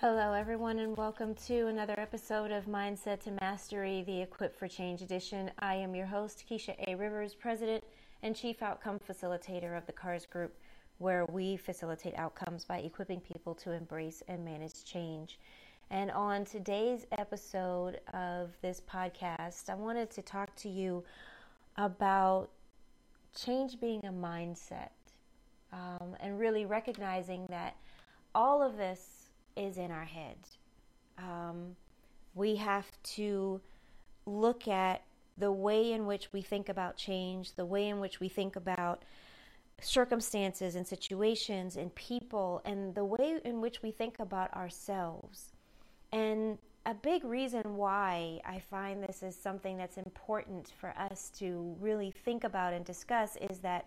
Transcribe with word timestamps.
Hello, 0.00 0.32
everyone, 0.32 0.78
and 0.78 0.96
welcome 0.96 1.34
to 1.46 1.66
another 1.66 1.92
episode 1.98 2.50
of 2.50 2.64
Mindset 2.64 3.20
to 3.24 3.32
Mastery, 3.32 4.02
the 4.06 4.22
Equip 4.22 4.58
for 4.58 4.66
Change 4.66 5.02
edition. 5.02 5.50
I 5.58 5.74
am 5.74 5.94
your 5.94 6.06
host, 6.06 6.46
Keisha 6.48 6.74
A. 6.88 6.94
Rivers, 6.94 7.34
President 7.34 7.84
and 8.22 8.34
Chief 8.34 8.62
Outcome 8.62 8.98
Facilitator 8.98 9.76
of 9.76 9.84
the 9.84 9.92
KARS 9.92 10.24
Group, 10.24 10.56
where 10.96 11.26
we 11.26 11.58
facilitate 11.58 12.14
outcomes 12.14 12.64
by 12.64 12.78
equipping 12.78 13.20
people 13.20 13.54
to 13.56 13.72
embrace 13.72 14.22
and 14.26 14.42
manage 14.42 14.86
change. 14.86 15.38
And 15.90 16.10
on 16.12 16.46
today's 16.46 17.06
episode 17.18 18.00
of 18.14 18.52
this 18.62 18.80
podcast, 18.90 19.68
I 19.68 19.74
wanted 19.74 20.10
to 20.12 20.22
talk 20.22 20.56
to 20.56 20.70
you 20.70 21.04
about 21.76 22.48
change 23.38 23.78
being 23.78 24.06
a 24.06 24.12
mindset 24.12 24.92
um, 25.74 26.16
and 26.20 26.40
really 26.40 26.64
recognizing 26.64 27.44
that 27.50 27.76
all 28.34 28.62
of 28.62 28.78
this 28.78 29.19
is 29.56 29.78
in 29.78 29.90
our 29.90 30.04
head. 30.04 30.36
Um, 31.18 31.76
we 32.34 32.56
have 32.56 32.86
to 33.16 33.60
look 34.26 34.68
at 34.68 35.02
the 35.36 35.50
way 35.50 35.92
in 35.92 36.06
which 36.06 36.32
we 36.32 36.42
think 36.42 36.68
about 36.68 36.96
change, 36.96 37.54
the 37.54 37.64
way 37.64 37.88
in 37.88 38.00
which 38.00 38.20
we 38.20 38.28
think 38.28 38.56
about 38.56 39.02
circumstances 39.80 40.74
and 40.76 40.86
situations 40.86 41.76
and 41.76 41.94
people, 41.94 42.60
and 42.64 42.94
the 42.94 43.04
way 43.04 43.40
in 43.44 43.60
which 43.60 43.82
we 43.82 43.90
think 43.90 44.18
about 44.18 44.52
ourselves. 44.54 45.52
And 46.12 46.58
a 46.86 46.94
big 46.94 47.24
reason 47.24 47.76
why 47.76 48.40
I 48.44 48.60
find 48.70 49.02
this 49.02 49.22
is 49.22 49.36
something 49.36 49.76
that's 49.76 49.96
important 49.96 50.72
for 50.80 50.94
us 50.98 51.30
to 51.38 51.76
really 51.80 52.10
think 52.10 52.44
about 52.44 52.72
and 52.72 52.84
discuss 52.84 53.36
is 53.50 53.58
that 53.60 53.86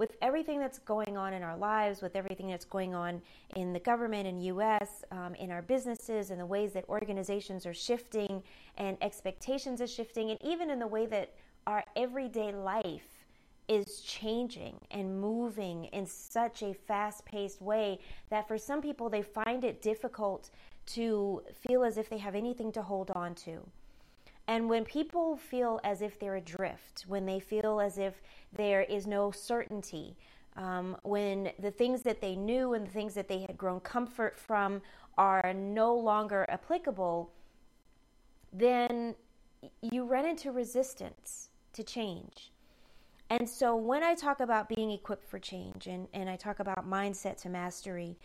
with 0.00 0.16
everything 0.22 0.58
that's 0.58 0.78
going 0.78 1.18
on 1.18 1.34
in 1.34 1.42
our 1.42 1.58
lives, 1.58 2.00
with 2.00 2.16
everything 2.16 2.48
that's 2.48 2.64
going 2.64 2.94
on 2.94 3.20
in 3.54 3.74
the 3.74 3.78
government 3.78 4.26
and 4.26 4.42
US, 4.46 5.04
um, 5.12 5.34
in 5.34 5.50
our 5.50 5.60
businesses, 5.60 6.30
and 6.30 6.40
the 6.40 6.46
ways 6.46 6.72
that 6.72 6.88
organizations 6.88 7.66
are 7.66 7.74
shifting 7.74 8.42
and 8.78 8.96
expectations 9.02 9.78
are 9.82 9.86
shifting, 9.86 10.30
and 10.30 10.42
even 10.42 10.70
in 10.70 10.78
the 10.78 10.86
way 10.86 11.04
that 11.04 11.34
our 11.66 11.84
everyday 11.96 12.50
life 12.50 13.26
is 13.68 14.00
changing 14.00 14.80
and 14.90 15.20
moving 15.20 15.84
in 15.92 16.06
such 16.06 16.62
a 16.62 16.72
fast 16.72 17.26
paced 17.26 17.60
way 17.60 17.98
that 18.30 18.48
for 18.48 18.56
some 18.56 18.80
people 18.80 19.10
they 19.10 19.22
find 19.22 19.64
it 19.64 19.82
difficult 19.82 20.48
to 20.86 21.42
feel 21.52 21.84
as 21.84 21.98
if 21.98 22.08
they 22.08 22.18
have 22.18 22.34
anything 22.34 22.72
to 22.72 22.80
hold 22.80 23.10
on 23.10 23.34
to. 23.34 23.60
And 24.50 24.68
when 24.68 24.84
people 24.84 25.36
feel 25.36 25.78
as 25.84 26.02
if 26.02 26.18
they're 26.18 26.34
adrift, 26.34 27.04
when 27.06 27.24
they 27.24 27.38
feel 27.38 27.80
as 27.80 27.98
if 27.98 28.20
there 28.52 28.82
is 28.82 29.06
no 29.06 29.30
certainty, 29.30 30.16
um, 30.56 30.96
when 31.04 31.52
the 31.60 31.70
things 31.70 32.02
that 32.02 32.20
they 32.20 32.34
knew 32.34 32.74
and 32.74 32.84
the 32.84 32.90
things 32.90 33.14
that 33.14 33.28
they 33.28 33.42
had 33.42 33.56
grown 33.56 33.78
comfort 33.78 34.36
from 34.36 34.82
are 35.16 35.54
no 35.54 35.94
longer 35.94 36.46
applicable, 36.48 37.30
then 38.52 39.14
you 39.82 40.02
run 40.02 40.26
into 40.26 40.50
resistance 40.50 41.50
to 41.72 41.84
change. 41.84 42.50
And 43.30 43.48
so 43.48 43.76
when 43.76 44.02
I 44.02 44.16
talk 44.16 44.40
about 44.40 44.68
being 44.68 44.90
equipped 44.90 45.30
for 45.30 45.38
change 45.38 45.86
and, 45.86 46.08
and 46.12 46.28
I 46.28 46.34
talk 46.34 46.58
about 46.58 46.90
mindset 46.90 47.40
to 47.42 47.48
mastery, 47.48 48.18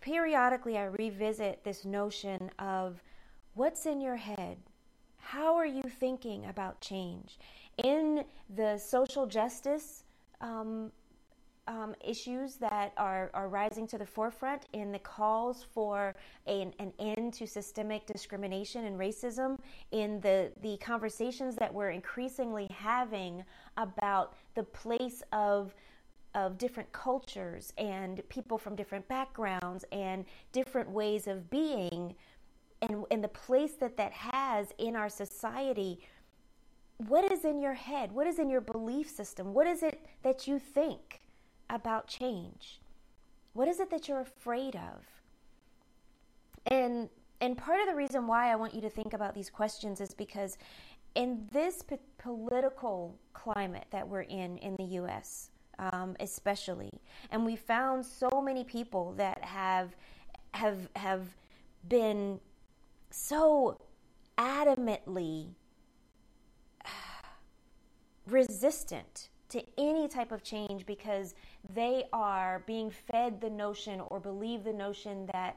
periodically 0.00 0.78
I 0.78 0.84
revisit 0.84 1.64
this 1.64 1.84
notion 1.84 2.48
of 2.60 3.02
what's 3.54 3.86
in 3.86 4.00
your 4.00 4.14
head 4.14 4.58
how 5.26 5.56
are 5.56 5.66
you 5.66 5.82
thinking 5.82 6.46
about 6.46 6.80
change? 6.80 7.38
In 7.82 8.24
the 8.54 8.78
social 8.78 9.26
justice 9.26 10.04
um, 10.40 10.92
um, 11.66 11.96
issues 12.04 12.54
that 12.56 12.92
are, 12.96 13.32
are 13.34 13.48
rising 13.48 13.88
to 13.88 13.98
the 13.98 14.06
forefront, 14.06 14.66
in 14.72 14.92
the 14.92 15.00
calls 15.00 15.66
for 15.74 16.14
an, 16.46 16.72
an 16.78 16.92
end 17.00 17.34
to 17.34 17.46
systemic 17.46 18.06
discrimination 18.06 18.84
and 18.84 18.96
racism, 19.00 19.58
in 19.90 20.20
the, 20.20 20.52
the 20.62 20.76
conversations 20.76 21.56
that 21.56 21.74
we're 21.74 21.90
increasingly 21.90 22.68
having 22.72 23.44
about 23.76 24.34
the 24.54 24.62
place 24.62 25.24
of 25.32 25.74
of 26.36 26.58
different 26.58 26.92
cultures 26.92 27.72
and 27.78 28.20
people 28.28 28.58
from 28.58 28.76
different 28.76 29.08
backgrounds 29.08 29.86
and 29.90 30.26
different 30.52 30.90
ways 30.90 31.26
of 31.26 31.48
being 31.48 32.14
and, 32.88 33.04
and 33.10 33.22
the 33.22 33.28
place 33.28 33.72
that 33.80 33.96
that 33.96 34.12
has 34.12 34.68
in 34.78 34.96
our 34.96 35.08
society 35.08 36.00
what 37.08 37.30
is 37.30 37.44
in 37.44 37.60
your 37.60 37.74
head? 37.74 38.12
What 38.12 38.26
is 38.26 38.38
in 38.38 38.48
your 38.48 38.62
belief 38.62 39.10
system? 39.10 39.52
What 39.52 39.66
is 39.66 39.82
it 39.82 40.06
that 40.22 40.48
you 40.48 40.58
think 40.58 41.20
about 41.68 42.06
change? 42.06 42.80
What 43.52 43.68
is 43.68 43.80
it 43.80 43.90
that 43.90 44.08
you're 44.08 44.20
afraid 44.20 44.76
of? 44.76 45.04
And 46.64 47.10
and 47.40 47.56
part 47.56 47.80
of 47.80 47.86
the 47.86 47.94
reason 47.94 48.26
why 48.26 48.50
i 48.50 48.56
want 48.56 48.74
you 48.74 48.80
to 48.80 48.90
think 48.90 49.12
about 49.12 49.34
these 49.34 49.50
questions 49.50 50.00
is 50.00 50.14
because 50.14 50.56
in 51.14 51.46
this 51.52 51.82
p- 51.82 51.96
political 52.18 53.14
climate 53.34 53.84
that 53.90 54.06
we're 54.06 54.22
in 54.22 54.58
in 54.58 54.74
the 54.76 54.84
us 54.84 55.50
um, 55.78 56.16
especially 56.20 56.90
and 57.30 57.44
we 57.44 57.54
found 57.54 58.04
so 58.04 58.40
many 58.42 58.64
people 58.64 59.12
that 59.18 59.42
have 59.44 59.94
have 60.54 60.88
have 60.96 61.36
been 61.88 62.40
so 63.16 63.80
adamantly 64.38 65.48
resistant 68.26 69.30
to 69.48 69.62
any 69.78 70.06
type 70.06 70.32
of 70.32 70.42
change 70.42 70.84
because 70.84 71.34
they 71.72 72.04
are 72.12 72.62
being 72.66 72.90
fed 72.90 73.40
the 73.40 73.48
notion 73.48 74.00
or 74.08 74.20
believe 74.20 74.64
the 74.64 74.72
notion 74.72 75.28
that 75.32 75.56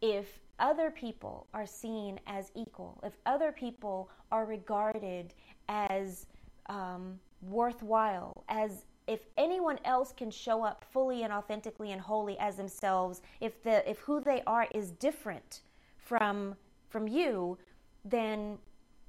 if 0.00 0.40
other 0.58 0.90
people 0.90 1.46
are 1.52 1.66
seen 1.66 2.20
as 2.26 2.52
equal, 2.54 3.00
if 3.02 3.14
other 3.26 3.50
people 3.50 4.10
are 4.30 4.44
regarded 4.44 5.34
as 5.68 6.26
um, 6.66 7.18
worthwhile, 7.42 8.44
as 8.48 8.84
if 9.06 9.20
anyone 9.36 9.78
else 9.84 10.12
can 10.12 10.30
show 10.30 10.62
up 10.62 10.84
fully 10.92 11.24
and 11.24 11.32
authentically 11.32 11.92
and 11.92 12.00
wholly 12.00 12.38
as 12.38 12.56
themselves, 12.56 13.22
if 13.40 13.62
the 13.62 13.88
if 13.90 13.98
who 13.98 14.20
they 14.20 14.42
are 14.46 14.68
is 14.74 14.92
different 14.92 15.62
from 15.96 16.54
from 16.90 17.08
you, 17.08 17.56
then 18.04 18.58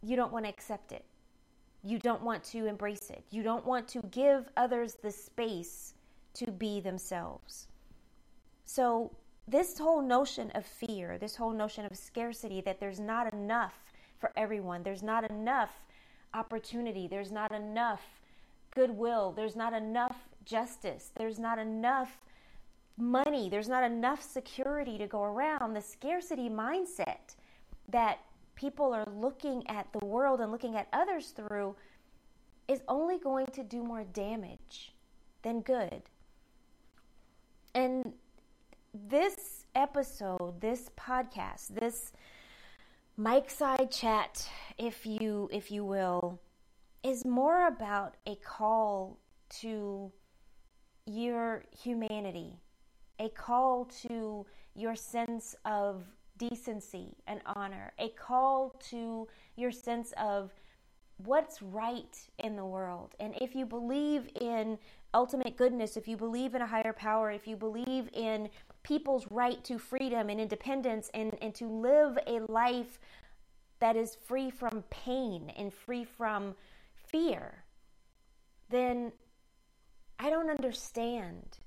you 0.02 0.16
don't 0.16 0.32
want 0.32 0.46
to 0.46 0.50
accept 0.50 0.92
it. 0.92 1.06
You 1.84 2.00
don't 2.00 2.22
want 2.22 2.44
to 2.46 2.68
embrace 2.68 3.10
it. 3.10 3.24
You 3.32 3.44
don't 3.44 3.66
want 3.66 3.88
to 3.90 4.02
give 4.12 4.50
others 4.56 4.96
the 5.02 5.12
space 5.12 5.96
to 6.36 6.52
be 6.52 6.80
themselves. 6.80 7.68
So, 8.66 9.12
this 9.48 9.78
whole 9.78 10.02
notion 10.02 10.52
of 10.52 10.66
fear, 10.66 11.18
this 11.18 11.36
whole 11.36 11.52
notion 11.52 11.86
of 11.86 11.98
scarcity, 11.98 12.62
that 12.62 12.80
there's 12.80 13.00
not 13.00 13.34
enough 13.34 13.74
for 14.20 14.32
everyone, 14.38 14.84
there's 14.84 15.04
not 15.04 15.30
enough 15.30 15.72
opportunity, 16.34 17.08
there's 17.08 17.32
not 17.32 17.52
enough 17.52 18.02
goodwill, 18.74 19.34
there's 19.36 19.56
not 19.56 19.74
enough 19.74 20.16
justice, 20.46 21.12
there's 21.16 21.40
not 21.40 21.58
enough 21.58 22.18
money, 22.98 23.50
there's 23.50 23.68
not 23.68 23.84
enough 23.84 24.22
security 24.22 24.98
to 24.98 25.08
go 25.08 25.24
around. 25.24 25.74
The 25.74 25.82
scarcity 25.82 26.50
mindset 26.50 27.36
that 27.92 28.20
people 28.56 28.94
are 28.94 29.06
looking 29.16 29.68
at 29.68 29.88
the 29.94 30.06
world 30.06 30.40
and 30.40 30.52
looking 30.52 30.76
at 30.76 30.88
others 30.94 31.30
through 31.30 31.76
is 32.68 32.82
only 32.88 33.18
going 33.20 33.48
to 33.48 33.64
do 33.64 33.84
more 33.84 34.04
damage 34.04 34.94
than 35.42 35.62
good. 35.62 36.04
And 37.74 38.14
this 38.94 39.66
episode, 39.76 40.60
this 40.62 40.90
podcast, 40.98 41.70
this 41.70 42.12
mic 43.18 43.50
side 43.50 43.92
chat, 43.92 44.48
if 44.78 45.06
you 45.06 45.50
if 45.52 45.72
you 45.72 45.84
will, 45.86 46.40
is 47.04 47.26
more 47.26 47.68
about 47.68 48.16
a 48.28 48.36
call 48.36 49.18
to 49.62 50.12
your 51.06 51.64
humanity, 51.78 52.60
a 53.20 53.30
call 53.30 53.86
to 53.86 54.46
your 54.76 54.96
sense 54.96 55.56
of 55.66 56.04
decency 56.50 57.16
and 57.28 57.42
honor, 57.46 57.94
a 58.00 58.10
call 58.10 58.76
to 58.90 59.28
your 59.56 59.72
sense 59.72 60.14
of 60.18 60.52
what's 61.18 61.62
right 61.62 62.18
in 62.40 62.56
the 62.56 62.66
world. 62.66 63.14
And 63.20 63.36
if 63.40 63.56
you 63.56 63.66
believe 63.66 64.28
in 64.40 64.80
ultimate 65.14 65.56
goodness, 65.56 65.98
if 65.98 66.08
you 66.08 66.18
believe 66.18 66.56
in 66.56 66.62
a 66.62 66.68
higher 66.68 66.94
power, 66.94 67.30
if 67.30 67.48
you 67.48 67.56
believe 67.56 68.10
in 68.14 68.50
people's 68.84 69.28
right 69.30 69.64
to 69.66 69.78
freedom 69.78 70.30
and 70.30 70.42
independence 70.42 71.12
and, 71.14 71.38
and 71.42 71.54
to 71.56 71.68
live 71.68 72.18
a 72.26 72.40
life 72.52 73.00
that 73.80 73.96
is 73.96 74.16
free 74.16 74.50
from 74.50 74.84
pain 74.90 75.52
and 75.56 75.72
free 75.72 76.04
from 76.04 76.56
fear, 76.96 77.64
then 78.70 79.12
I 80.18 80.30
don't 80.30 80.50
understand 80.50 81.60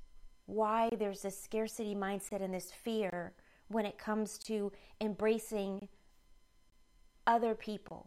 why 0.47 0.91
there's 0.99 1.23
this 1.23 1.41
scarcity 1.41 1.95
mindset 1.95 2.43
and 2.43 2.53
this 2.53 2.73
fear 2.73 3.33
when 3.69 3.87
it 3.87 3.99
comes 3.99 4.39
to 4.39 4.73
embracing 5.01 5.89
other 7.27 7.55
people. 7.55 8.07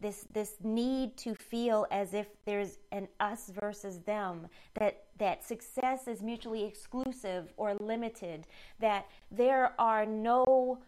This, 0.00 0.26
this 0.32 0.54
need 0.62 1.16
to 1.18 1.34
feel 1.34 1.86
as 1.90 2.14
if 2.14 2.28
there's 2.44 2.78
an 2.92 3.08
us 3.18 3.50
versus 3.60 3.98
them, 4.00 4.46
that, 4.74 5.06
that 5.18 5.42
success 5.44 6.06
is 6.06 6.22
mutually 6.22 6.64
exclusive 6.64 7.52
or 7.56 7.74
limited, 7.74 8.46
that 8.78 9.06
there 9.32 9.72
are 9.76 10.06
no 10.06 10.78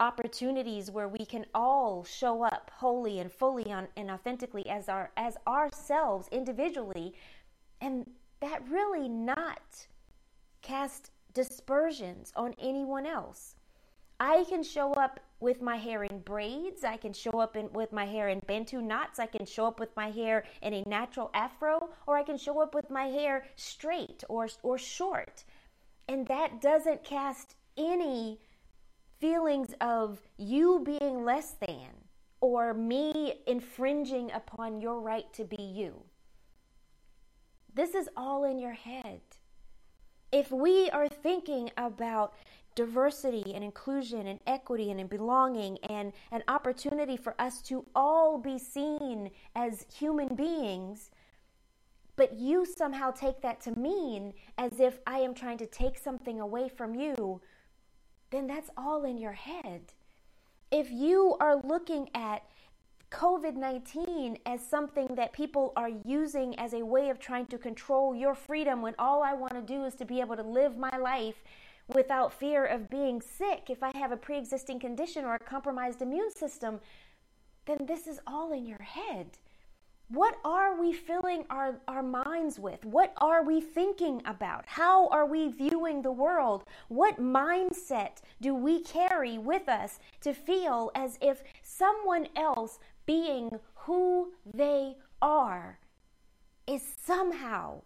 opportunities 0.00 0.90
where 0.90 1.08
we 1.08 1.24
can 1.24 1.46
all 1.54 2.04
show 2.04 2.42
up 2.42 2.70
wholly 2.74 3.20
and 3.20 3.32
fully 3.32 3.72
on, 3.72 3.88
and 3.96 4.10
authentically 4.10 4.68
as 4.68 4.88
our 4.88 5.12
as 5.16 5.36
ourselves 5.46 6.28
individually 6.32 7.14
and 7.80 8.04
that 8.40 8.68
really 8.68 9.08
not 9.08 9.86
cast 10.60 11.11
dispersions 11.34 12.32
on 12.36 12.54
anyone 12.58 13.06
else 13.06 13.56
i 14.20 14.44
can 14.48 14.62
show 14.62 14.92
up 14.94 15.20
with 15.40 15.60
my 15.60 15.76
hair 15.76 16.04
in 16.04 16.18
braids 16.20 16.84
i 16.84 16.96
can 16.96 17.12
show 17.12 17.40
up 17.40 17.56
in, 17.56 17.72
with 17.72 17.92
my 17.92 18.04
hair 18.04 18.28
in 18.28 18.40
bantu 18.46 18.80
knots 18.80 19.18
i 19.18 19.26
can 19.26 19.46
show 19.46 19.66
up 19.66 19.80
with 19.80 19.94
my 19.96 20.10
hair 20.10 20.44
in 20.62 20.74
a 20.74 20.82
natural 20.88 21.30
afro 21.34 21.90
or 22.06 22.16
i 22.16 22.22
can 22.22 22.36
show 22.36 22.60
up 22.60 22.74
with 22.74 22.90
my 22.90 23.04
hair 23.04 23.44
straight 23.56 24.22
or 24.28 24.48
or 24.62 24.78
short 24.78 25.44
and 26.08 26.26
that 26.26 26.60
doesn't 26.60 27.04
cast 27.04 27.54
any 27.76 28.38
feelings 29.20 29.72
of 29.80 30.20
you 30.36 30.82
being 30.84 31.24
less 31.24 31.54
than 31.66 31.88
or 32.40 32.74
me 32.74 33.34
infringing 33.46 34.30
upon 34.32 34.80
your 34.80 35.00
right 35.00 35.32
to 35.32 35.44
be 35.44 35.62
you. 35.62 36.02
This 37.72 37.94
is 37.94 38.08
all 38.16 38.44
in 38.44 38.58
your 38.58 38.72
head. 38.72 39.20
If 40.32 40.50
we 40.50 40.90
are 40.90 41.08
thinking 41.08 41.70
about 41.76 42.34
diversity 42.74 43.52
and 43.54 43.62
inclusion 43.62 44.26
and 44.26 44.40
equity 44.46 44.90
and 44.90 45.08
belonging 45.08 45.78
and 45.90 46.12
an 46.30 46.42
opportunity 46.48 47.18
for 47.18 47.34
us 47.38 47.60
to 47.62 47.84
all 47.94 48.38
be 48.38 48.58
seen 48.58 49.30
as 49.54 49.84
human 49.94 50.34
beings, 50.34 51.10
but 52.16 52.34
you 52.38 52.64
somehow 52.64 53.10
take 53.10 53.42
that 53.42 53.60
to 53.62 53.78
mean 53.78 54.32
as 54.56 54.80
if 54.80 55.00
I 55.06 55.18
am 55.18 55.34
trying 55.34 55.58
to 55.58 55.66
take 55.66 55.98
something 55.98 56.40
away 56.40 56.68
from 56.68 56.94
you 56.94 57.42
then 58.32 58.46
that's 58.46 58.70
all 58.76 59.04
in 59.04 59.18
your 59.18 59.32
head. 59.32 59.92
If 60.72 60.90
you 60.90 61.36
are 61.38 61.60
looking 61.62 62.08
at 62.14 62.42
COVID 63.12 63.56
19 63.56 64.38
as 64.46 64.66
something 64.66 65.06
that 65.16 65.32
people 65.32 65.72
are 65.76 65.90
using 66.04 66.58
as 66.58 66.72
a 66.72 66.84
way 66.84 67.10
of 67.10 67.18
trying 67.20 67.46
to 67.46 67.58
control 67.58 68.14
your 68.14 68.34
freedom 68.34 68.80
when 68.80 68.94
all 68.98 69.22
I 69.22 69.34
want 69.34 69.52
to 69.52 69.60
do 69.60 69.84
is 69.84 69.94
to 69.96 70.06
be 70.06 70.20
able 70.20 70.36
to 70.36 70.42
live 70.42 70.78
my 70.78 70.96
life 70.96 71.44
without 71.94 72.32
fear 72.32 72.64
of 72.64 72.88
being 72.88 73.20
sick 73.20 73.64
if 73.68 73.82
I 73.82 73.96
have 73.96 74.12
a 74.12 74.16
pre 74.16 74.38
existing 74.38 74.80
condition 74.80 75.24
or 75.26 75.34
a 75.34 75.38
compromised 75.38 76.00
immune 76.00 76.30
system, 76.30 76.80
then 77.66 77.84
this 77.86 78.06
is 78.06 78.18
all 78.26 78.52
in 78.52 78.66
your 78.66 78.82
head. 78.82 79.38
What 80.08 80.36
are 80.44 80.78
we 80.78 80.92
filling 80.92 81.44
our, 81.48 81.80
our 81.88 82.02
minds 82.02 82.58
with? 82.58 82.84
What 82.84 83.14
are 83.18 83.42
we 83.42 83.62
thinking 83.62 84.20
about? 84.26 84.64
How 84.66 85.08
are 85.08 85.24
we 85.24 85.48
viewing 85.48 86.02
the 86.02 86.12
world? 86.12 86.64
What 86.88 87.18
mindset 87.18 88.18
do 88.38 88.54
we 88.54 88.82
carry 88.82 89.38
with 89.38 89.70
us 89.70 89.98
to 90.20 90.34
feel 90.34 90.90
as 90.94 91.18
if 91.22 91.42
someone 91.62 92.28
else 92.36 92.78
being 93.06 93.50
who 93.74 94.32
they 94.54 94.96
are 95.20 95.78
is 96.66 96.82
somehow 97.04 97.82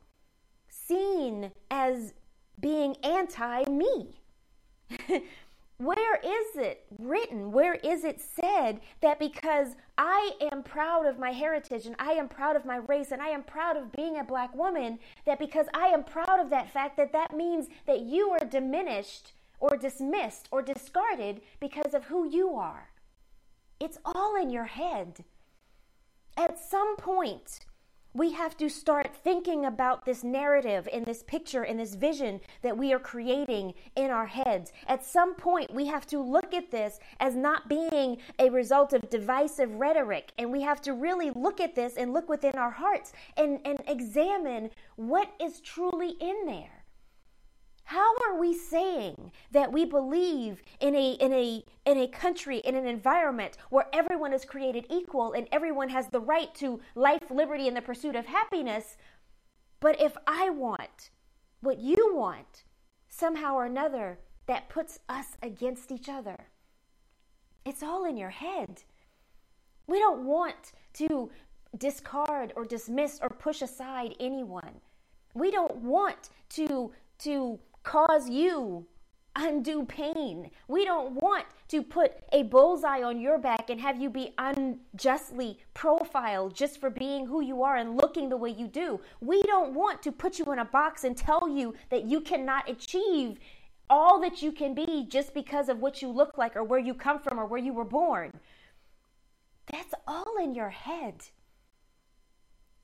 seen 0.68 1.52
as 1.70 2.14
being 2.60 2.96
anti 3.02 3.64
me? 3.70 4.20
Where 5.78 6.16
is 6.16 6.56
it 6.56 6.86
written? 6.98 7.52
Where 7.52 7.74
is 7.74 8.02
it 8.04 8.18
said 8.20 8.80
that 9.02 9.18
because 9.18 9.76
I 9.98 10.32
am 10.50 10.62
proud 10.62 11.04
of 11.04 11.18
my 11.18 11.32
heritage 11.32 11.84
and 11.84 11.96
I 11.98 12.12
am 12.12 12.28
proud 12.28 12.56
of 12.56 12.64
my 12.64 12.76
race 12.76 13.12
and 13.12 13.20
I 13.20 13.28
am 13.28 13.42
proud 13.42 13.76
of 13.76 13.92
being 13.92 14.18
a 14.18 14.24
black 14.24 14.54
woman, 14.54 14.98
that 15.26 15.38
because 15.38 15.66
I 15.74 15.88
am 15.88 16.02
proud 16.02 16.40
of 16.40 16.48
that 16.48 16.72
fact, 16.72 16.96
that 16.96 17.12
that 17.12 17.36
means 17.36 17.68
that 17.86 18.00
you 18.00 18.30
are 18.30 18.46
diminished 18.46 19.32
or 19.60 19.76
dismissed 19.76 20.48
or 20.50 20.62
discarded 20.62 21.42
because 21.60 21.92
of 21.92 22.04
who 22.04 22.26
you 22.26 22.54
are? 22.54 22.88
It's 23.78 23.98
all 24.04 24.36
in 24.40 24.50
your 24.50 24.64
head. 24.64 25.24
At 26.36 26.58
some 26.58 26.96
point, 26.96 27.60
we 28.16 28.32
have 28.32 28.56
to 28.56 28.70
start 28.70 29.14
thinking 29.14 29.66
about 29.66 30.06
this 30.06 30.24
narrative 30.24 30.88
and 30.90 31.04
this 31.04 31.22
picture 31.22 31.62
and 31.62 31.78
this 31.78 31.94
vision 31.94 32.40
that 32.62 32.78
we 32.78 32.94
are 32.94 32.98
creating 32.98 33.74
in 33.94 34.10
our 34.10 34.24
heads. 34.24 34.72
At 34.86 35.04
some 35.04 35.34
point, 35.34 35.74
we 35.74 35.86
have 35.86 36.06
to 36.06 36.20
look 36.20 36.54
at 36.54 36.70
this 36.70 36.98
as 37.20 37.36
not 37.36 37.68
being 37.68 38.16
a 38.38 38.48
result 38.48 38.94
of 38.94 39.10
divisive 39.10 39.74
rhetoric. 39.74 40.32
And 40.38 40.50
we 40.50 40.62
have 40.62 40.80
to 40.82 40.94
really 40.94 41.30
look 41.30 41.60
at 41.60 41.74
this 41.74 41.96
and 41.96 42.14
look 42.14 42.30
within 42.30 42.54
our 42.54 42.70
hearts 42.70 43.12
and, 43.36 43.60
and 43.66 43.82
examine 43.86 44.70
what 44.96 45.30
is 45.38 45.60
truly 45.60 46.16
in 46.18 46.46
there. 46.46 46.75
How 47.86 48.16
are 48.26 48.36
we 48.36 48.52
saying 48.52 49.30
that 49.52 49.72
we 49.72 49.84
believe 49.84 50.60
in 50.80 50.96
a 50.96 51.12
in 51.12 51.32
a 51.32 51.64
in 51.84 51.98
a 51.98 52.08
country 52.08 52.58
in 52.58 52.74
an 52.74 52.84
environment 52.84 53.56
where 53.70 53.86
everyone 53.92 54.32
is 54.32 54.44
created 54.44 54.86
equal 54.90 55.32
and 55.32 55.46
everyone 55.52 55.90
has 55.90 56.08
the 56.08 56.18
right 56.18 56.52
to 56.56 56.80
life, 56.96 57.30
liberty 57.30 57.68
and 57.68 57.76
the 57.76 57.82
pursuit 57.82 58.16
of 58.16 58.26
happiness? 58.26 58.96
But 59.78 60.00
if 60.00 60.16
I 60.26 60.50
want 60.50 61.10
what 61.60 61.78
you 61.78 62.12
want, 62.12 62.64
somehow 63.08 63.54
or 63.54 63.66
another 63.66 64.18
that 64.46 64.68
puts 64.68 64.98
us 65.08 65.36
against 65.40 65.92
each 65.92 66.08
other. 66.08 66.48
It's 67.64 67.84
all 67.84 68.04
in 68.04 68.16
your 68.16 68.30
head. 68.30 68.82
We 69.86 70.00
don't 70.00 70.24
want 70.24 70.72
to 70.94 71.30
discard 71.78 72.52
or 72.56 72.64
dismiss 72.64 73.20
or 73.22 73.28
push 73.28 73.62
aside 73.62 74.16
anyone. 74.18 74.80
We 75.34 75.52
don't 75.52 75.76
want 75.76 76.30
to 76.50 76.90
to 77.18 77.58
cause 77.86 78.28
you 78.28 78.84
undue 79.36 79.84
pain. 79.84 80.50
We 80.66 80.84
don't 80.84 81.12
want 81.12 81.46
to 81.68 81.82
put 81.82 82.12
a 82.32 82.42
bullseye 82.42 83.02
on 83.02 83.20
your 83.20 83.38
back 83.38 83.70
and 83.70 83.80
have 83.80 84.00
you 84.00 84.10
be 84.10 84.34
unjustly 84.38 85.58
profiled 85.72 86.54
just 86.54 86.80
for 86.80 86.90
being 86.90 87.26
who 87.26 87.42
you 87.42 87.62
are 87.62 87.76
and 87.76 87.96
looking 87.96 88.28
the 88.28 88.36
way 88.36 88.50
you 88.50 88.66
do. 88.66 89.00
We 89.20 89.42
don't 89.42 89.74
want 89.74 90.02
to 90.02 90.12
put 90.12 90.38
you 90.38 90.46
in 90.52 90.58
a 90.58 90.64
box 90.64 91.04
and 91.04 91.16
tell 91.16 91.48
you 91.48 91.74
that 91.90 92.06
you 92.06 92.20
cannot 92.20 92.68
achieve 92.68 93.38
all 93.88 94.20
that 94.20 94.42
you 94.42 94.50
can 94.50 94.74
be 94.74 95.06
just 95.08 95.32
because 95.32 95.68
of 95.68 95.78
what 95.78 96.02
you 96.02 96.08
look 96.08 96.36
like 96.36 96.56
or 96.56 96.64
where 96.64 96.80
you 96.80 96.92
come 96.92 97.20
from 97.20 97.38
or 97.38 97.46
where 97.46 97.60
you 97.60 97.72
were 97.72 97.84
born. 97.84 98.32
That's 99.70 99.94
all 100.08 100.36
in 100.42 100.54
your 100.54 100.70
head. 100.70 101.26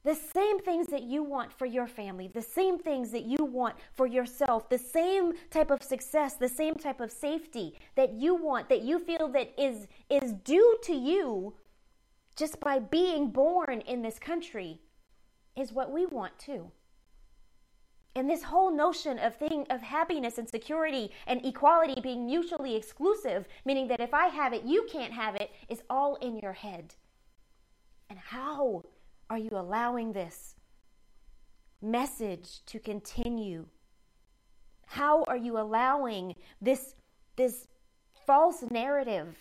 The 0.05 0.15
same 0.17 0.59
things 0.59 0.89
that 0.89 1.05
you 1.05 1.23
want 1.23 1.53
for 1.53 1.65
your 1.65 1.87
family, 1.87 2.27
the 2.27 2.43
same 2.43 2.77
things 2.77 3.13
that 3.13 3.25
you 3.25 3.45
want 3.45 3.77
for 3.93 4.07
yourself, 4.07 4.69
the 4.69 4.79
same 4.79 5.33
type 5.51 5.71
of 5.71 5.81
success, 5.81 6.35
the 6.35 6.49
same 6.49 6.75
type 6.75 7.01
of 7.01 7.13
safety 7.13 7.79
that 7.95 8.15
you 8.15 8.35
want, 8.35 8.69
that 8.69 8.83
you 8.83 8.99
feel 8.99 9.29
that 9.29 9.53
is, 9.57 9.87
is 10.11 10.33
due 10.45 10.77
to 10.83 10.93
you 10.93 11.55
just 12.35 12.59
by 12.59 12.81
being 12.81 13.31
born 13.31 13.81
in 13.83 14.03
this 14.03 14.19
country, 14.19 14.81
is 15.57 15.73
what 15.73 15.93
we 15.93 16.07
want 16.07 16.37
too. 16.37 16.73
And 18.15 18.29
this 18.29 18.43
whole 18.43 18.75
notion 18.75 19.19
of 19.19 19.37
thing 19.37 19.67
of 19.71 19.81
happiness 19.81 20.37
and 20.37 20.49
security 20.49 21.13
and 21.27 21.45
equality 21.47 22.01
being 22.01 22.27
mutually 22.27 22.75
exclusive, 22.75 23.47
meaning 23.65 23.87
that 23.89 24.01
if 24.01 24.13
I 24.13 24.27
have 24.27 24.53
it, 24.53 24.65
you 24.65 24.87
can't 24.91 25.13
have 25.13 25.37
it, 25.37 25.51
is 25.69 25.83
all 25.89 26.17
in 26.17 26.39
your 26.39 26.53
head. 26.53 26.95
And 28.11 28.19
how 28.19 28.83
are 29.33 29.39
you 29.39 29.49
allowing 29.53 30.13
this 30.13 30.57
message 31.81 32.61
to 32.67 32.79
continue? 32.79 33.65
How 34.85 35.25
are 35.25 35.39
you 35.39 35.59
allowing 35.59 36.35
this, 36.61 36.95
this 37.37 37.67
false 38.27 38.63
narrative 38.71 39.35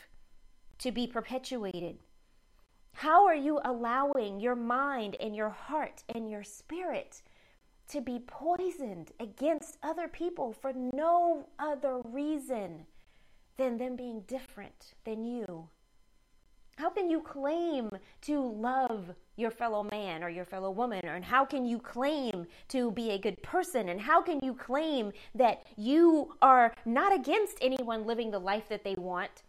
to 0.77 0.93
be 0.93 1.07
perpetuated? 1.07 1.98
How 2.93 3.25
are 3.25 3.36
you 3.36 3.60
allowing 3.65 4.39
your 4.39 4.55
mind 4.55 5.17
and 5.19 5.36
your 5.36 5.50
heart 5.50 6.03
and 6.15 6.31
your 6.31 6.45
spirit 6.45 7.21
to 7.89 8.00
be 8.00 8.19
poisoned 8.25 9.12
against 9.19 9.77
other 9.83 10.07
people 10.07 10.53
for 10.53 10.71
no 10.71 11.50
other 11.60 12.00
reason 12.05 12.86
than 13.57 13.77
them 13.77 13.98
being 13.98 14.21
different 14.21 14.93
than 15.03 15.25
you? 15.25 15.67
How 16.82 16.90
can 16.90 17.12
you 17.12 17.22
claim 17.22 17.92
to 18.22 18.42
love 18.42 19.12
your 19.36 19.52
fellow 19.52 19.84
man 19.84 20.24
or 20.24 20.30
your 20.30 20.46
fellow 20.46 20.72
woman? 20.72 21.02
And 21.04 21.24
how 21.24 21.46
can 21.46 21.64
you 21.64 21.78
claim 21.78 22.48
to 22.70 22.90
be 22.90 23.12
a 23.12 23.20
good 23.20 23.44
person? 23.44 23.88
And 23.90 24.02
how 24.02 24.20
can 24.20 24.40
you 24.42 24.56
claim 24.56 25.12
that 25.36 25.68
you 25.78 26.34
are 26.42 26.74
not 26.84 27.14
against 27.14 27.60
anyone 27.62 28.08
living 28.08 28.32
the 28.32 28.40
life 28.40 28.68
that 28.70 28.84
they 28.84 28.96
want 28.96 29.44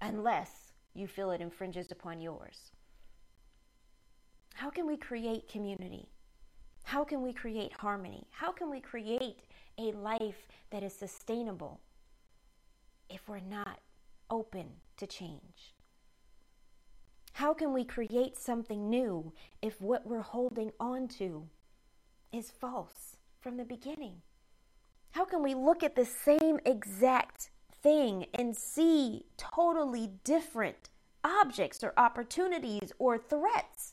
unless 0.00 0.72
you 0.92 1.06
feel 1.06 1.30
it 1.30 1.40
infringes 1.40 1.92
upon 1.92 2.20
yours? 2.20 2.72
How 4.54 4.70
can 4.70 4.88
we 4.88 4.96
create 4.96 5.46
community? 5.46 6.08
How 6.82 7.04
can 7.04 7.22
we 7.22 7.32
create 7.32 7.74
harmony? 7.74 8.26
How 8.32 8.50
can 8.50 8.70
we 8.70 8.80
create 8.80 9.44
a 9.78 9.92
life 9.92 10.48
that 10.70 10.82
is 10.82 10.92
sustainable 10.92 11.78
if 13.08 13.28
we're 13.28 13.38
not 13.38 13.78
open 14.30 14.66
to 14.96 15.06
change? 15.06 15.74
How 17.32 17.54
can 17.54 17.72
we 17.72 17.84
create 17.84 18.36
something 18.36 18.90
new 18.90 19.32
if 19.62 19.80
what 19.80 20.06
we're 20.06 20.20
holding 20.20 20.72
on 20.78 21.08
to 21.18 21.48
is 22.32 22.50
false 22.50 23.16
from 23.40 23.56
the 23.56 23.64
beginning? 23.64 24.22
How 25.12 25.24
can 25.24 25.42
we 25.42 25.54
look 25.54 25.82
at 25.82 25.96
the 25.96 26.04
same 26.04 26.60
exact 26.64 27.50
thing 27.82 28.26
and 28.34 28.56
see 28.56 29.24
totally 29.36 30.10
different 30.24 30.90
objects 31.24 31.82
or 31.82 31.92
opportunities 31.96 32.92
or 32.98 33.18
threats. 33.18 33.92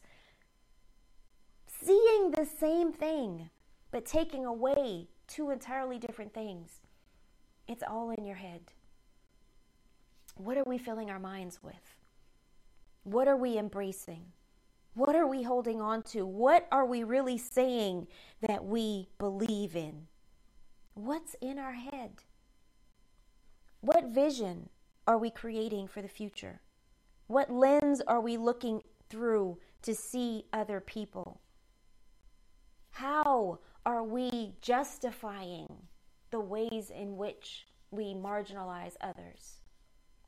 Seeing 1.84 2.32
the 2.32 2.46
same 2.60 2.92
thing, 2.92 3.50
but 3.92 4.06
taking 4.06 4.46
away 4.46 5.08
two 5.28 5.50
entirely 5.52 6.00
different 6.00 6.34
things. 6.34 6.82
It's 7.68 7.84
all 7.84 8.12
in 8.12 8.26
your 8.26 8.38
head. 8.38 8.62
What 10.36 10.58
are 10.58 10.64
we 10.66 10.78
filling 10.78 11.10
our 11.10 11.20
minds 11.20 11.60
with? 11.62 11.97
What 13.08 13.30
are 13.30 13.38
we 13.38 13.58
embracing? 13.58 14.26
What 14.94 15.16
are 15.16 15.26
we 15.26 15.42
holding 15.42 15.80
on 15.80 16.04
to? 16.12 16.26
What 16.26 16.68
are 16.74 16.86
we 16.86 17.06
really 17.06 17.38
saying 17.38 18.08
that 18.42 18.66
we 18.66 19.08
believe 19.18 19.78
in? 19.78 20.08
What's 20.94 21.34
in 21.40 21.58
our 21.58 21.72
head? 21.72 22.24
What 23.80 24.08
vision 24.08 24.68
are 25.08 25.18
we 25.18 25.30
creating 25.30 25.88
for 25.88 26.02
the 26.02 26.10
future? 26.10 26.60
What 27.28 27.50
lens 27.50 28.02
are 28.02 28.20
we 28.20 28.36
looking 28.36 28.82
through 29.10 29.58
to 29.84 29.96
see 29.96 30.44
other 30.52 30.82
people? 30.82 31.40
How 32.90 33.60
are 33.86 34.04
we 34.04 34.56
justifying 34.62 35.74
the 36.30 36.42
ways 36.42 36.92
in 36.94 37.16
which 37.16 37.68
we 37.90 38.14
marginalize 38.14 38.98
others? 39.00 39.62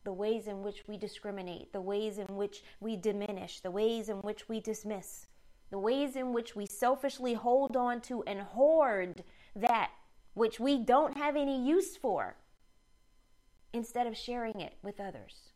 The 0.04 0.14
ways 0.14 0.48
in 0.48 0.64
which 0.64 0.88
we 0.88 0.98
discriminate, 0.98 1.74
the 1.74 1.82
ways 1.82 2.18
in 2.18 2.36
which 2.36 2.64
we 2.80 2.96
diminish, 2.96 3.60
the 3.60 3.72
ways 3.72 4.10
in 4.10 4.18
which 4.18 4.48
we 4.48 4.60
dismiss, 4.60 5.28
the 5.70 5.80
ways 5.80 6.16
in 6.16 6.34
which 6.34 6.56
we 6.56 6.66
selfishly 6.66 7.34
hold 7.34 7.76
on 7.76 8.02
to 8.02 8.24
and 8.24 8.42
hoard 8.42 9.24
that 9.56 9.92
which 10.34 10.60
we 10.60 10.78
don't 10.78 11.18
have 11.18 11.36
any 11.36 11.62
use 11.62 11.98
for 11.98 12.36
instead 13.74 14.08
of 14.08 14.18
sharing 14.18 14.62
it 14.62 14.78
with 14.82 15.00
others. 15.00 15.52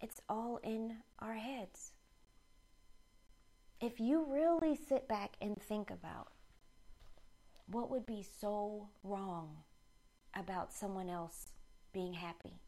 It's 0.00 0.20
all 0.28 0.58
in 0.62 0.96
our 1.20 1.34
heads. 1.34 1.92
If 3.80 4.00
you 4.00 4.26
really 4.28 4.76
sit 4.76 5.08
back 5.08 5.36
and 5.40 5.56
think 5.60 5.90
about 5.90 6.28
what 7.66 7.90
would 7.90 8.04
be 8.04 8.22
so 8.40 8.88
wrong 9.02 9.56
about 10.34 10.72
someone 10.72 11.08
else 11.08 11.52
being 11.92 12.12
happy? 12.12 12.60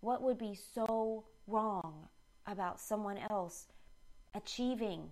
What 0.00 0.22
would 0.22 0.38
be 0.38 0.58
so 0.74 1.24
wrong 1.46 2.08
about 2.46 2.80
someone 2.80 3.18
else 3.30 3.66
achieving 4.34 5.08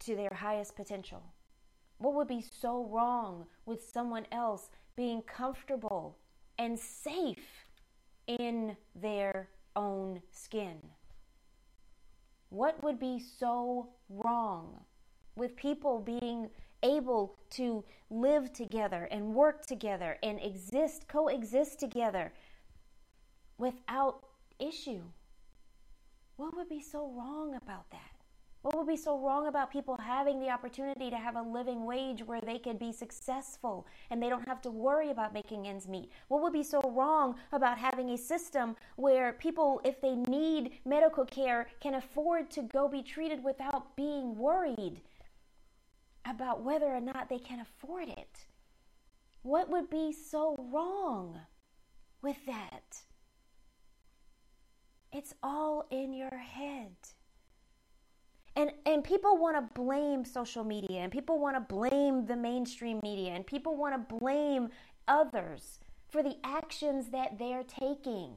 to 0.00 0.16
their 0.16 0.32
highest 0.32 0.76
potential? 0.76 1.22
What 1.98 2.14
would 2.14 2.28
be 2.28 2.42
so 2.42 2.88
wrong 2.90 3.46
with 3.64 3.82
someone 3.82 4.26
else 4.32 4.70
being 4.96 5.22
comfortable 5.22 6.18
and 6.58 6.78
safe 6.78 7.66
in 8.26 8.76
their 8.94 9.48
own 9.74 10.22
skin? 10.30 10.78
What 12.48 12.82
would 12.82 12.98
be 12.98 13.18
so 13.18 13.88
wrong 14.08 14.80
with 15.36 15.56
people 15.56 16.00
being 16.00 16.48
able 16.82 17.36
to 17.50 17.84
live 18.10 18.52
together 18.52 19.08
and 19.10 19.34
work 19.34 19.66
together 19.66 20.16
and 20.22 20.40
exist, 20.40 21.08
coexist 21.08 21.80
together 21.80 22.32
without 23.58 24.24
issue? 24.58 25.02
What 26.36 26.56
would 26.56 26.68
be 26.68 26.82
so 26.82 27.10
wrong 27.16 27.54
about 27.54 27.90
that? 27.90 28.16
What 28.66 28.76
would 28.78 28.88
be 28.88 28.96
so 28.96 29.16
wrong 29.20 29.46
about 29.46 29.70
people 29.70 29.96
having 29.96 30.40
the 30.40 30.50
opportunity 30.50 31.08
to 31.08 31.16
have 31.16 31.36
a 31.36 31.40
living 31.42 31.84
wage 31.84 32.24
where 32.24 32.40
they 32.40 32.58
could 32.58 32.80
be 32.80 32.90
successful 32.90 33.86
and 34.10 34.20
they 34.20 34.28
don't 34.28 34.48
have 34.48 34.60
to 34.62 34.70
worry 34.70 35.12
about 35.12 35.32
making 35.32 35.68
ends 35.68 35.86
meet? 35.86 36.10
What 36.26 36.42
would 36.42 36.52
be 36.52 36.64
so 36.64 36.80
wrong 36.80 37.36
about 37.52 37.78
having 37.78 38.10
a 38.10 38.18
system 38.18 38.74
where 38.96 39.34
people, 39.34 39.80
if 39.84 40.00
they 40.00 40.16
need 40.16 40.80
medical 40.84 41.24
care, 41.24 41.68
can 41.78 41.94
afford 41.94 42.50
to 42.50 42.62
go 42.62 42.88
be 42.88 43.02
treated 43.02 43.44
without 43.44 43.94
being 43.94 44.36
worried 44.36 45.00
about 46.28 46.64
whether 46.64 46.86
or 46.86 47.00
not 47.00 47.28
they 47.28 47.38
can 47.38 47.60
afford 47.60 48.08
it? 48.08 48.46
What 49.42 49.70
would 49.70 49.88
be 49.88 50.12
so 50.12 50.56
wrong 50.72 51.38
with 52.20 52.44
that? 52.46 53.05
It's 55.16 55.32
all 55.42 55.86
in 55.90 56.12
your 56.12 56.36
head. 56.36 56.92
And 58.54 58.70
and 58.84 59.02
people 59.02 59.38
want 59.38 59.56
to 59.56 59.74
blame 59.74 60.26
social 60.26 60.62
media 60.62 61.00
and 61.00 61.10
people 61.10 61.38
want 61.38 61.56
to 61.56 61.74
blame 61.74 62.26
the 62.26 62.36
mainstream 62.36 63.00
media 63.02 63.32
and 63.32 63.46
people 63.46 63.76
want 63.76 63.94
to 63.94 64.16
blame 64.18 64.68
others 65.08 65.80
for 66.06 66.22
the 66.22 66.36
actions 66.44 67.08
that 67.12 67.38
they're 67.38 67.64
taking 67.64 68.34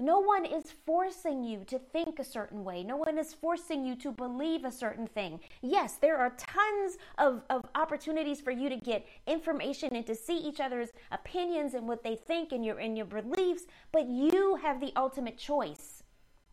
no 0.00 0.18
one 0.18 0.44
is 0.44 0.72
forcing 0.86 1.44
you 1.44 1.64
to 1.66 1.78
think 1.78 2.18
a 2.18 2.24
certain 2.24 2.64
way. 2.64 2.82
No 2.82 2.96
one 2.96 3.18
is 3.18 3.34
forcing 3.34 3.84
you 3.84 3.94
to 3.96 4.10
believe 4.10 4.64
a 4.64 4.72
certain 4.72 5.06
thing. 5.06 5.40
Yes, 5.62 5.94
there 5.94 6.16
are 6.16 6.30
tons 6.30 6.98
of, 7.18 7.42
of 7.50 7.64
opportunities 7.74 8.40
for 8.40 8.50
you 8.50 8.68
to 8.68 8.76
get 8.76 9.06
information 9.26 9.94
and 9.94 10.06
to 10.06 10.14
see 10.14 10.38
each 10.38 10.60
other's 10.60 10.90
opinions 11.12 11.74
and 11.74 11.86
what 11.86 12.02
they 12.02 12.16
think 12.16 12.52
and 12.52 12.64
your 12.64 12.78
and 12.78 12.96
your 12.96 13.06
beliefs, 13.06 13.64
but 13.92 14.08
you 14.08 14.56
have 14.56 14.80
the 14.80 14.92
ultimate 14.96 15.36
choice 15.36 16.02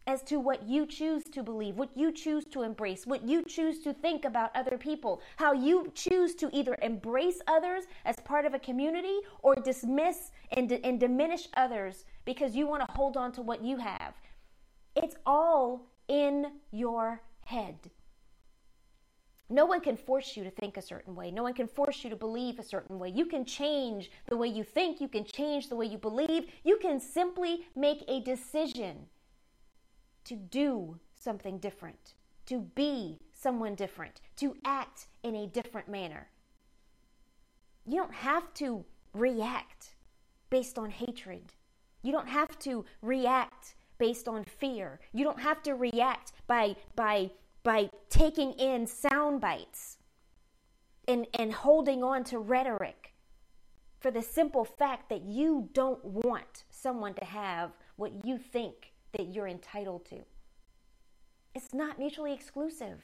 as 0.07 0.23
to 0.23 0.39
what 0.39 0.63
you 0.63 0.85
choose 0.85 1.25
to 1.25 1.43
believe, 1.43 1.75
what 1.75 1.89
you 1.95 2.11
choose 2.13 2.45
to 2.45 2.63
embrace, 2.63 3.05
what 3.05 3.27
you 3.27 3.43
choose 3.43 3.79
to 3.79 3.93
think 3.93 4.23
about 4.23 4.55
other 4.55 4.77
people, 4.77 5.21
how 5.35 5.51
you 5.51 5.91
choose 5.93 6.33
to 6.33 6.49
either 6.53 6.77
embrace 6.81 7.41
others 7.47 7.83
as 8.05 8.15
part 8.21 8.45
of 8.45 8.53
a 8.53 8.59
community 8.59 9.19
or 9.43 9.55
dismiss 9.55 10.31
and, 10.51 10.71
and 10.71 10.99
diminish 10.99 11.49
others 11.57 12.05
because 12.27 12.57
you 12.57 12.67
want 12.67 12.85
to 12.85 12.93
hold 12.93 13.15
on 13.15 13.31
to 13.31 13.41
what 13.41 13.63
you 13.63 13.77
have. 13.77 14.13
It's 14.97 15.15
all 15.25 15.87
in 16.09 16.47
your 16.71 17.21
head. 17.45 17.89
No 19.49 19.65
one 19.65 19.79
can 19.79 19.95
force 19.95 20.35
you 20.35 20.43
to 20.43 20.51
think 20.51 20.75
a 20.75 20.81
certain 20.81 21.15
way. 21.15 21.31
No 21.31 21.41
one 21.41 21.53
can 21.53 21.69
force 21.69 22.03
you 22.03 22.09
to 22.09 22.17
believe 22.17 22.59
a 22.59 22.63
certain 22.63 22.99
way. 22.99 23.07
You 23.07 23.27
can 23.27 23.45
change 23.45 24.11
the 24.27 24.35
way 24.35 24.49
you 24.49 24.65
think. 24.65 24.99
You 24.99 25.07
can 25.07 25.23
change 25.23 25.69
the 25.69 25.77
way 25.77 25.85
you 25.85 25.97
believe. 25.97 26.47
You 26.65 26.77
can 26.81 26.99
simply 26.99 27.65
make 27.77 28.03
a 28.09 28.19
decision 28.19 29.05
to 30.25 30.35
do 30.35 30.99
something 31.15 31.59
different, 31.59 32.15
to 32.47 32.59
be 32.59 33.19
someone 33.31 33.73
different, 33.75 34.19
to 34.35 34.57
act 34.65 35.07
in 35.23 35.33
a 35.33 35.47
different 35.47 35.87
manner. 35.87 36.27
You 37.85 38.01
don't 38.01 38.13
have 38.13 38.53
to 38.55 38.83
react 39.13 39.95
based 40.49 40.77
on 40.77 40.89
hatred. 40.89 41.53
You 42.01 42.11
don't 42.11 42.29
have 42.29 42.57
to 42.59 42.85
react 43.01 43.75
based 43.97 44.27
on 44.27 44.43
fear. 44.43 44.99
You 45.13 45.23
don't 45.23 45.39
have 45.39 45.61
to 45.63 45.73
react 45.73 46.33
by 46.47 46.75
by 46.95 47.31
by 47.63 47.89
taking 48.09 48.53
in 48.53 48.87
sound 48.87 49.41
bites 49.41 49.97
and, 51.07 51.27
and 51.37 51.51
holding 51.51 52.03
on 52.03 52.23
to 52.25 52.39
rhetoric 52.39 53.13
for 53.99 54.11
the 54.11 54.21
simple 54.21 54.63
fact 54.63 55.09
that 55.09 55.23
you 55.23 55.69
don't 55.73 56.03
want 56.05 56.63
someone 56.69 57.13
to 57.15 57.25
have 57.25 57.71
what 57.95 58.25
you 58.25 58.37
think 58.37 58.93
that 59.11 59.33
you're 59.33 59.47
entitled 59.47 60.05
to. 60.05 60.19
It's 61.55 61.73
not 61.73 61.97
mutually 61.97 62.33
exclusive. 62.33 63.03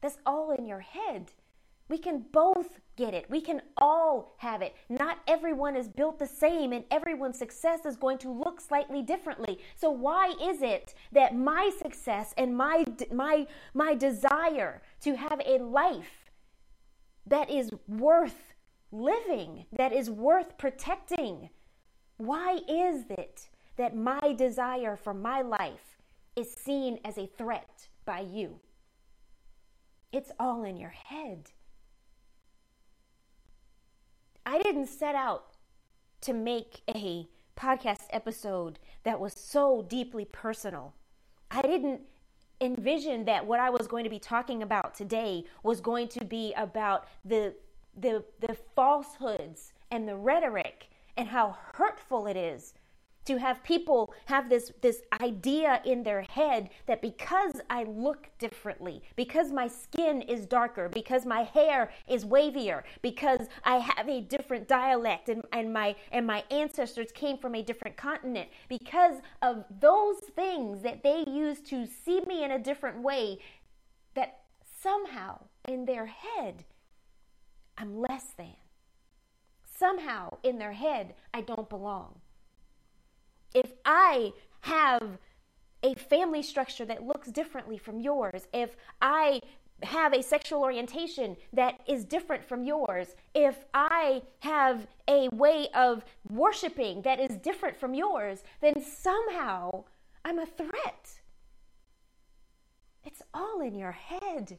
That's 0.00 0.18
all 0.26 0.50
in 0.50 0.66
your 0.66 0.80
head. 0.80 1.32
We 1.88 1.98
can 1.98 2.24
both 2.32 2.80
get 2.96 3.14
it. 3.14 3.28
We 3.28 3.40
can 3.40 3.62
all 3.76 4.34
have 4.38 4.62
it. 4.62 4.74
Not 4.88 5.18
everyone 5.26 5.76
is 5.76 5.88
built 5.88 6.18
the 6.18 6.26
same, 6.26 6.72
and 6.72 6.84
everyone's 6.90 7.38
success 7.38 7.84
is 7.84 7.96
going 7.96 8.18
to 8.18 8.30
look 8.30 8.60
slightly 8.60 9.02
differently. 9.02 9.58
So 9.76 9.90
why 9.90 10.34
is 10.42 10.62
it 10.62 10.94
that 11.12 11.36
my 11.36 11.70
success 11.82 12.34
and 12.36 12.56
my 12.56 12.84
my 13.10 13.46
my 13.74 13.94
desire 13.94 14.82
to 15.02 15.16
have 15.16 15.40
a 15.44 15.58
life 15.58 16.30
that 17.26 17.50
is 17.50 17.70
worth 17.88 18.54
living, 18.90 19.66
that 19.72 19.92
is 19.92 20.10
worth 20.10 20.58
protecting, 20.58 21.50
why 22.16 22.60
is 22.68 23.04
it 23.10 23.48
that 23.76 23.96
my 23.96 24.34
desire 24.36 24.96
for 24.96 25.14
my 25.14 25.40
life 25.40 25.98
is 26.36 26.52
seen 26.52 26.98
as 27.04 27.18
a 27.18 27.26
threat 27.26 27.88
by 28.04 28.20
you. 28.20 28.60
It's 30.12 30.32
all 30.38 30.64
in 30.64 30.76
your 30.76 30.90
head. 30.90 31.50
I 34.44 34.60
didn't 34.60 34.86
set 34.86 35.14
out 35.14 35.56
to 36.22 36.32
make 36.32 36.82
a 36.88 37.28
podcast 37.56 38.06
episode 38.10 38.78
that 39.04 39.20
was 39.20 39.34
so 39.34 39.84
deeply 39.88 40.24
personal. 40.24 40.94
I 41.50 41.62
didn't 41.62 42.02
envision 42.60 43.24
that 43.24 43.46
what 43.46 43.60
I 43.60 43.70
was 43.70 43.86
going 43.86 44.04
to 44.04 44.10
be 44.10 44.18
talking 44.18 44.62
about 44.62 44.94
today 44.94 45.44
was 45.62 45.80
going 45.80 46.08
to 46.08 46.24
be 46.24 46.52
about 46.56 47.08
the 47.24 47.54
the 47.96 48.24
the 48.40 48.56
falsehoods 48.74 49.72
and 49.90 50.08
the 50.08 50.16
rhetoric 50.16 50.88
and 51.16 51.28
how 51.28 51.56
hurtful 51.74 52.26
it 52.26 52.36
is 52.36 52.72
to 53.24 53.38
have 53.38 53.62
people 53.62 54.12
have 54.26 54.48
this 54.48 54.72
this 54.80 55.02
idea 55.20 55.80
in 55.84 56.02
their 56.02 56.22
head 56.22 56.70
that 56.86 57.00
because 57.00 57.60
I 57.70 57.84
look 57.84 58.28
differently, 58.38 59.02
because 59.16 59.52
my 59.52 59.68
skin 59.68 60.22
is 60.22 60.46
darker, 60.46 60.88
because 60.88 61.24
my 61.24 61.42
hair 61.42 61.90
is 62.08 62.24
wavier, 62.24 62.82
because 63.00 63.46
I 63.64 63.76
have 63.76 64.08
a 64.08 64.20
different 64.20 64.66
dialect 64.68 65.28
and, 65.28 65.42
and 65.52 65.72
my 65.72 65.94
and 66.10 66.26
my 66.26 66.44
ancestors 66.50 67.12
came 67.12 67.38
from 67.38 67.54
a 67.54 67.62
different 67.62 67.96
continent, 67.96 68.48
because 68.68 69.16
of 69.40 69.64
those 69.80 70.18
things 70.34 70.82
that 70.82 71.02
they 71.02 71.24
use 71.28 71.60
to 71.62 71.86
see 71.86 72.20
me 72.26 72.44
in 72.44 72.50
a 72.50 72.58
different 72.58 73.02
way, 73.02 73.38
that 74.14 74.40
somehow 74.82 75.44
in 75.68 75.84
their 75.84 76.06
head 76.06 76.64
I'm 77.78 78.00
less 78.00 78.34
than. 78.36 78.56
Somehow 79.64 80.38
in 80.42 80.58
their 80.58 80.72
head 80.72 81.14
I 81.32 81.40
don't 81.40 81.68
belong 81.68 82.21
if 83.54 83.72
I 83.84 84.32
have 84.60 85.18
a 85.82 85.94
family 85.94 86.42
structure 86.42 86.84
that 86.84 87.06
looks 87.06 87.28
differently 87.28 87.78
from 87.78 88.00
yours, 88.00 88.46
if 88.52 88.76
I 89.00 89.40
have 89.82 90.14
a 90.14 90.22
sexual 90.22 90.62
orientation 90.62 91.36
that 91.52 91.80
is 91.88 92.04
different 92.04 92.44
from 92.44 92.64
yours, 92.64 93.16
if 93.34 93.64
I 93.74 94.22
have 94.40 94.86
a 95.08 95.28
way 95.30 95.68
of 95.74 96.04
worshiping 96.28 97.02
that 97.02 97.18
is 97.18 97.36
different 97.38 97.76
from 97.76 97.94
yours, 97.94 98.44
then 98.60 98.82
somehow 98.82 99.84
I'm 100.24 100.38
a 100.38 100.46
threat. 100.46 101.20
It's 103.04 103.22
all 103.34 103.60
in 103.60 103.74
your 103.74 103.92
head. 103.92 104.58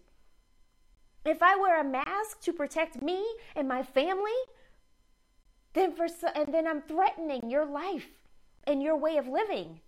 If 1.25 1.41
I 1.41 1.55
wear 1.55 1.79
a 1.79 1.85
mask 1.85 2.41
to 2.41 2.51
protect 2.51 3.01
me 3.01 3.25
and 3.55 3.67
my 3.67 3.81
family, 3.81 4.31
then 5.71 5.93
for 5.93 6.07
and 6.35 6.53
then 6.53 6.67
I'm 6.67 6.81
threatening 6.81 7.49
your 7.49 7.65
life 7.65 8.22
and 8.65 8.81
your 8.81 8.97
way 8.97 9.17
of 9.17 9.27
living. 9.27 9.81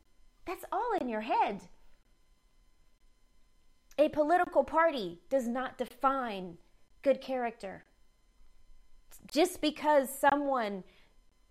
That's 0.45 0.65
all 0.71 0.93
in 0.99 1.09
your 1.09 1.21
head. 1.21 1.61
A 3.97 4.09
political 4.09 4.63
party 4.63 5.19
does 5.29 5.47
not 5.47 5.77
define 5.77 6.57
good 7.01 7.21
character. 7.21 7.85
Just 9.31 9.61
because 9.61 10.09
someone 10.09 10.83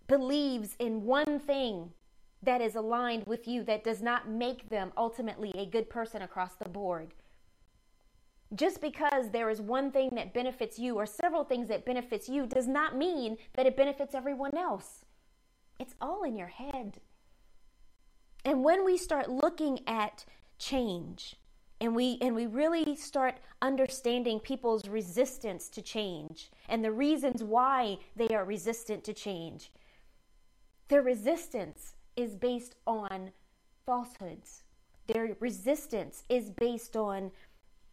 believes 0.07 0.77
in 0.79 1.05
one 1.05 1.41
thing 1.41 1.93
that 2.43 2.61
is 2.61 2.75
aligned 2.75 3.27
with 3.27 3.49
you, 3.49 3.65
that 3.65 3.85
does 3.85 4.03
not 4.03 4.29
make 4.29 4.69
them 4.69 4.93
ultimately 4.97 5.51
a 5.55 5.65
good 5.65 5.89
person 5.89 6.21
across 6.21 6.55
the 6.57 6.69
board. 6.69 7.15
Just 8.55 8.83
because 8.83 9.31
there 9.31 9.49
is 9.49 9.61
one 9.63 9.91
thing 9.91 10.11
that 10.15 10.35
benefits 10.35 10.79
you 10.79 10.97
or 10.97 11.07
several 11.07 11.45
things 11.45 11.69
that 11.69 11.87
benefits 11.87 12.29
you 12.29 12.47
does 12.47 12.69
not 12.69 12.97
mean 12.97 13.39
that 13.55 13.67
it 13.67 13.77
benefits 13.77 14.15
everyone 14.15 14.57
else. 14.57 15.05
It's 15.81 15.95
all 16.01 16.23
in 16.23 16.37
your 16.37 16.49
head. 16.49 17.01
And 18.45 18.63
when 18.63 18.85
we 18.85 18.97
start 18.97 19.29
looking 19.29 19.81
at 19.87 20.25
change 20.59 21.37
and 21.81 21.95
we 21.97 22.19
and 22.21 22.35
we 22.35 22.47
really 22.47 22.95
start 22.97 23.39
understanding 23.63 24.39
people's 24.39 24.87
resistance 24.87 25.69
to 25.71 25.83
change 25.83 26.51
and 26.69 26.85
the 26.85 26.93
reasons 26.93 27.43
why 27.43 27.99
they 28.17 28.29
are 28.29 28.45
resistant 28.45 29.03
to 29.05 29.15
change, 29.15 29.73
their 30.89 31.03
resistance 31.03 31.95
is 32.17 32.37
based 32.37 32.77
on 32.87 33.33
falsehoods. 33.87 34.63
Their 35.07 35.37
resistance 35.41 36.25
is 36.29 36.51
based 36.51 36.97
on 36.97 37.31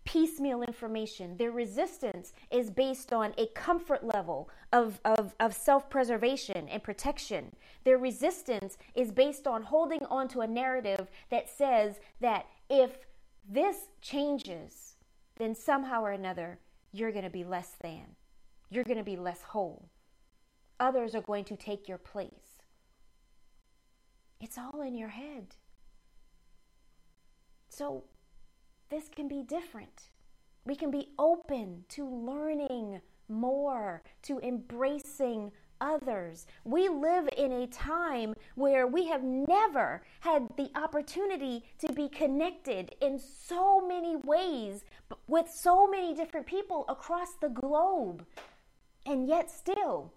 piecemeal 0.04 0.64
information. 0.64 1.38
Their 1.38 1.52
resistance 1.52 2.34
is 2.50 2.70
based 2.70 3.14
on 3.14 3.34
a 3.38 3.48
comfort 3.48 4.04
level 4.04 4.50
of, 4.74 5.00
of, 5.06 5.36
of 5.40 5.54
self 5.54 5.90
preservation 5.90 6.68
and 6.70 6.82
protection. 6.82 7.56
Their 7.84 7.98
resistance 7.98 8.78
is 8.96 9.12
based 9.12 9.48
on 9.48 9.64
holding 9.64 10.04
on 10.06 10.28
to 10.30 10.42
a 10.42 10.48
narrative 10.48 11.08
that 11.30 11.50
says 11.50 12.00
that 12.20 12.48
if 12.70 13.06
this 13.48 13.78
changes, 14.02 14.96
then 15.38 15.56
somehow 15.56 16.04
or 16.04 16.12
another, 16.12 16.60
you're 16.92 17.12
going 17.12 17.24
to 17.24 17.30
be 17.30 17.44
less 17.44 17.76
than. 17.82 18.16
You're 18.70 18.84
going 18.84 18.98
to 18.98 19.04
be 19.04 19.18
less 19.18 19.42
whole. 19.42 19.90
Others 20.80 21.16
are 21.16 21.22
going 21.22 21.46
to 21.46 21.56
take 21.56 21.88
your 21.88 21.98
place. 21.98 22.62
It's 24.40 24.58
all 24.58 24.82
in 24.82 24.96
your 24.96 25.10
head. 25.10 25.56
So 27.70 28.04
this 28.92 29.08
can 29.08 29.28
be 29.28 29.42
different. 29.42 30.10
We 30.66 30.76
can 30.76 30.92
be 30.92 31.10
open 31.18 31.86
to 31.90 32.06
learning 32.06 33.02
more, 33.28 34.04
to 34.24 34.40
embracing 34.42 35.52
others. 35.80 36.46
We 36.64 36.90
live 36.90 37.28
in 37.36 37.52
a 37.52 37.68
time 37.68 38.36
where 38.56 38.86
we 38.86 39.08
have 39.08 39.24
never 39.24 40.04
had 40.20 40.48
the 40.58 40.70
opportunity 40.76 41.64
to 41.80 41.92
be 41.94 42.10
connected 42.10 42.94
in 43.02 43.18
so 43.18 43.82
many 43.88 44.18
ways 44.18 44.84
with 45.28 45.50
so 45.50 45.88
many 45.88 46.14
different 46.14 46.46
people 46.46 46.86
across 46.88 47.30
the 47.42 47.50
globe. 47.50 48.26
And 49.06 49.28
yet, 49.28 49.50
still, 49.50 50.14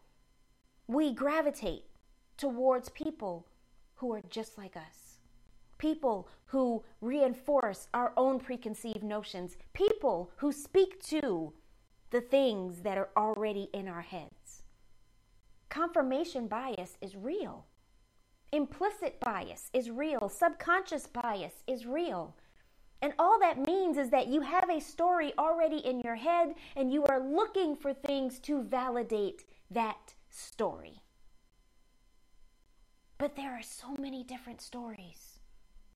we 0.86 1.14
gravitate 1.14 1.84
towards 2.36 2.90
people 2.90 3.46
who 3.94 4.12
are 4.12 4.22
just 4.28 4.58
like 4.58 4.76
us 4.76 5.03
people 5.84 6.26
who 6.46 6.82
reinforce 7.02 7.88
our 7.92 8.14
own 8.16 8.40
preconceived 8.40 9.02
notions, 9.02 9.58
people 9.74 10.30
who 10.36 10.50
speak 10.50 10.98
to 11.02 11.52
the 12.08 12.22
things 12.22 12.80
that 12.80 12.96
are 12.96 13.10
already 13.18 13.68
in 13.74 13.86
our 13.86 14.00
heads. 14.00 14.62
Confirmation 15.68 16.46
bias 16.46 16.96
is 17.02 17.14
real. 17.14 17.66
Implicit 18.50 19.20
bias 19.20 19.68
is 19.74 19.90
real. 19.90 20.30
Subconscious 20.30 21.06
bias 21.06 21.52
is 21.66 21.84
real. 21.84 22.34
And 23.02 23.12
all 23.18 23.38
that 23.40 23.66
means 23.66 23.98
is 23.98 24.08
that 24.08 24.28
you 24.28 24.40
have 24.40 24.70
a 24.70 24.80
story 24.80 25.34
already 25.38 25.80
in 25.84 26.00
your 26.00 26.16
head 26.16 26.54
and 26.76 26.90
you 26.90 27.04
are 27.04 27.20
looking 27.20 27.76
for 27.76 27.92
things 27.92 28.38
to 28.40 28.62
validate 28.62 29.44
that 29.70 30.14
story. 30.30 31.02
But 33.18 33.36
there 33.36 33.52
are 33.52 33.62
so 33.62 33.94
many 33.98 34.24
different 34.24 34.62
stories. 34.62 35.33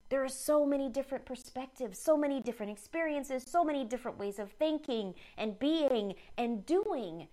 There 0.09 0.23
are 0.23 0.29
so 0.29 0.65
many 0.65 0.89
different 0.89 1.25
perspectives, 1.25 1.99
so 1.99 2.17
many 2.17 2.41
different 2.41 2.71
experiences, 2.71 3.43
so 3.43 3.63
many 3.63 3.85
different 3.85 4.17
ways 4.17 4.39
of 4.39 4.51
thinking 4.51 5.13
and 5.37 5.57
being 5.59 6.15
and 6.37 6.65
doing. 6.65 7.27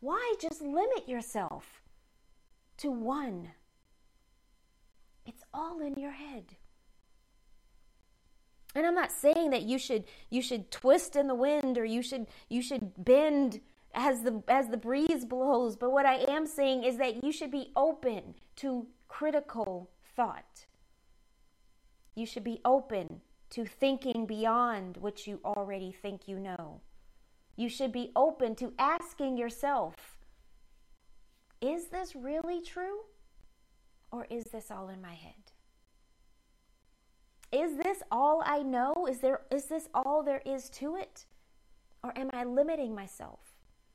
Why 0.00 0.34
just 0.40 0.60
limit 0.60 1.08
yourself 1.08 1.82
to 2.78 2.90
one? 2.90 3.48
It's 5.24 5.42
all 5.54 5.80
in 5.80 5.94
your 5.94 6.12
head. 6.12 6.56
And 8.74 8.86
I'm 8.86 8.94
not 8.94 9.10
saying 9.10 9.50
that 9.50 9.62
you 9.62 9.78
should 9.78 10.04
you 10.28 10.42
should 10.42 10.70
twist 10.70 11.16
in 11.16 11.26
the 11.26 11.34
wind 11.34 11.78
or 11.78 11.84
you 11.84 12.02
should 12.02 12.26
you 12.50 12.62
should 12.62 12.92
bend 13.02 13.60
as 13.94 14.22
the 14.22 14.42
as 14.48 14.68
the 14.68 14.76
breeze 14.76 15.24
blows, 15.24 15.76
but 15.76 15.90
what 15.90 16.06
I 16.06 16.18
am 16.28 16.46
saying 16.46 16.84
is 16.84 16.98
that 16.98 17.24
you 17.24 17.32
should 17.32 17.50
be 17.50 17.72
open 17.74 18.34
to 18.56 18.86
critical 19.08 19.90
thought. 20.14 20.66
You 22.18 22.26
should 22.26 22.42
be 22.42 22.60
open 22.64 23.20
to 23.50 23.64
thinking 23.64 24.26
beyond 24.26 24.96
what 24.96 25.28
you 25.28 25.38
already 25.44 25.92
think 25.92 26.26
you 26.26 26.40
know. 26.40 26.80
You 27.54 27.68
should 27.68 27.92
be 27.92 28.10
open 28.16 28.56
to 28.56 28.72
asking 28.76 29.36
yourself, 29.36 29.94
is 31.60 31.90
this 31.90 32.16
really 32.16 32.60
true? 32.60 33.02
Or 34.10 34.26
is 34.30 34.46
this 34.46 34.68
all 34.68 34.88
in 34.88 35.00
my 35.00 35.14
head? 35.14 35.52
Is 37.52 37.76
this 37.76 38.02
all 38.10 38.42
I 38.44 38.64
know? 38.64 39.06
Is 39.08 39.20
there 39.20 39.42
is 39.52 39.66
this 39.66 39.88
all 39.94 40.24
there 40.24 40.42
is 40.44 40.68
to 40.70 40.96
it? 40.96 41.24
Or 42.02 42.12
am 42.18 42.30
I 42.32 42.42
limiting 42.42 42.96
myself 42.96 43.38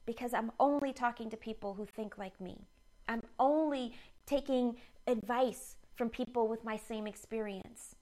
because 0.05 0.33
I'm 0.33 0.53
only 0.61 0.93
talking 0.93 1.29
to 1.29 1.35
people 1.35 1.73
who 1.73 1.85
think 1.85 2.17
like 2.17 2.39
me? 2.39 2.67
I'm 3.09 3.23
only 3.37 3.91
taking 4.25 4.77
advice 5.07 5.75
from 5.93 6.07
people 6.07 6.47
with 6.47 6.63
my 6.63 6.77
same 6.77 7.05
experience. 7.05 7.95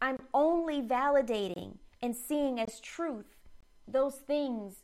I'm 0.00 0.18
only 0.32 0.82
validating 0.82 1.78
and 2.00 2.14
seeing 2.14 2.60
as 2.60 2.80
truth 2.80 3.36
those 3.86 4.16
things 4.16 4.76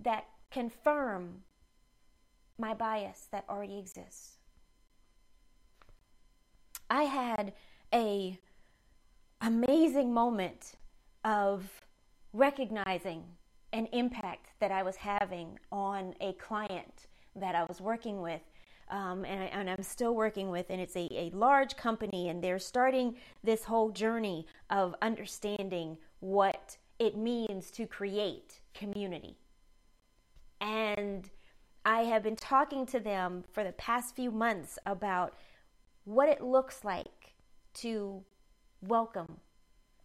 that 0.00 0.24
confirm 0.50 1.42
my 2.58 2.74
bias 2.74 3.28
that 3.32 3.44
already 3.48 3.78
exists. 3.78 4.38
I 6.88 7.04
had 7.04 7.52
a 7.92 8.38
amazing 9.40 10.12
moment 10.12 10.72
of 11.24 11.64
recognizing 12.32 13.24
an 13.72 13.86
impact 13.92 14.50
that 14.60 14.70
I 14.70 14.82
was 14.82 14.96
having 14.96 15.58
on 15.70 16.14
a 16.20 16.32
client 16.34 17.06
that 17.36 17.54
I 17.54 17.64
was 17.64 17.80
working 17.80 18.20
with 18.20 18.40
um, 18.90 19.24
and, 19.24 19.68
I, 19.68 19.72
am 19.72 19.82
still 19.82 20.14
working 20.14 20.50
with, 20.50 20.66
and 20.68 20.80
it's 20.80 20.96
a, 20.96 21.08
a 21.12 21.30
large 21.32 21.76
company, 21.76 22.28
and 22.28 22.42
they're 22.42 22.58
starting 22.58 23.14
this 23.42 23.64
whole 23.64 23.90
journey 23.90 24.46
of 24.68 24.94
understanding 25.00 25.96
what 26.20 26.76
it 26.98 27.16
means 27.16 27.70
to 27.72 27.86
create 27.86 28.60
community. 28.74 29.36
And 30.60 31.30
I 31.84 32.02
have 32.02 32.22
been 32.22 32.36
talking 32.36 32.84
to 32.86 33.00
them 33.00 33.44
for 33.52 33.64
the 33.64 33.72
past 33.72 34.14
few 34.14 34.30
months 34.30 34.78
about 34.84 35.34
what 36.04 36.28
it 36.28 36.42
looks 36.42 36.84
like 36.84 37.34
to 37.74 38.22
welcome 38.82 39.38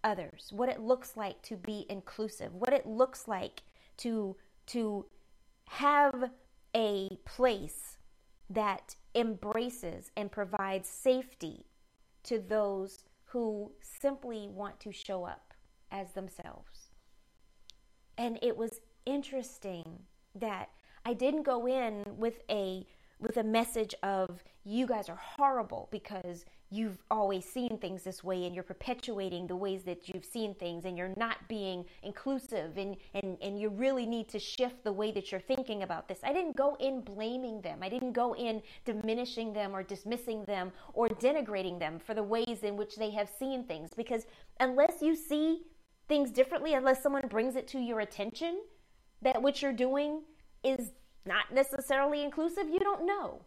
others, 0.04 0.50
what 0.52 0.70
it 0.70 0.80
looks 0.80 1.18
like 1.18 1.42
to 1.42 1.58
be 1.58 1.86
inclusive, 1.90 2.54
what 2.54 2.74
it 2.74 2.86
looks 2.86 3.28
like 3.28 3.64
to 3.98 4.36
to 4.68 5.06
have 5.68 6.32
a 6.76 7.10
place 7.26 7.95
that 8.50 8.96
embraces 9.14 10.12
and 10.16 10.32
provides 10.32 10.88
safety 10.88 11.66
to 12.24 12.40
those 12.40 13.04
who 13.26 13.72
simply 13.82 14.48
want 14.50 14.80
to 14.80 14.92
show 14.92 15.26
up 15.26 15.54
as 15.92 16.12
themselves. 16.12 16.90
And 18.18 18.40
it 18.42 18.56
was 18.56 18.80
interesting 19.06 20.00
that 20.36 20.70
I 21.06 21.14
didn't 21.14 21.44
go 21.44 21.68
in 21.68 22.04
with 22.18 22.42
a 22.50 22.86
with 23.20 23.38
a 23.38 23.44
message 23.44 23.96
of 24.04 24.44
you 24.66 24.86
guys 24.86 25.08
are 25.08 25.20
horrible 25.22 25.88
because 25.92 26.46
you've 26.72 26.98
always 27.12 27.46
seen 27.46 27.78
things 27.78 28.04
this 28.04 28.24
way 28.24 28.46
and 28.46 28.56
you're 28.56 28.64
perpetuating 28.64 29.48
the 29.48 29.56
ways 29.56 29.84
that 29.84 30.10
you've 30.10 30.26
seen 30.26 30.56
things 30.56 30.86
and 30.86 30.98
you're 30.98 31.14
not 31.16 31.38
being 31.48 31.86
inclusive 32.04 32.78
and, 32.78 32.98
and, 33.14 33.38
and 33.42 33.60
you 33.60 33.70
really 33.70 34.06
need 34.06 34.28
to 34.28 34.40
shift 34.40 34.84
the 34.84 34.92
way 34.92 35.12
that 35.12 35.32
you're 35.32 35.42
thinking 35.42 35.84
about 35.84 36.08
this. 36.08 36.20
I 36.24 36.34
didn't 36.34 36.56
go 36.56 36.76
in 36.80 37.02
blaming 37.02 37.62
them. 37.62 37.80
I 37.82 37.90
didn't 37.90 38.14
go 38.14 38.36
in 38.36 38.62
diminishing 38.84 39.54
them 39.54 39.76
or 39.76 39.84
dismissing 39.84 40.44
them 40.46 40.72
or 40.94 41.08
denigrating 41.08 41.80
them 41.80 42.00
for 42.00 42.14
the 42.14 42.24
ways 42.24 42.64
in 42.64 42.76
which 42.76 42.96
they 42.96 43.12
have 43.12 43.30
seen 43.30 43.64
things 43.64 43.92
because 43.96 44.26
unless 44.60 45.02
you 45.02 45.16
see 45.16 45.62
things 46.08 46.32
differently, 46.32 46.74
unless 46.74 47.02
someone 47.02 47.28
brings 47.28 47.56
it 47.56 47.68
to 47.70 47.80
your 47.80 48.00
attention 48.00 48.62
that 49.22 49.42
what 49.42 49.62
you're 49.62 49.74
doing 49.74 50.22
is 50.64 50.92
not 51.26 51.54
necessarily 51.54 52.24
inclusive, 52.24 52.70
you 52.70 52.80
don't 52.80 53.06
know. 53.06 53.42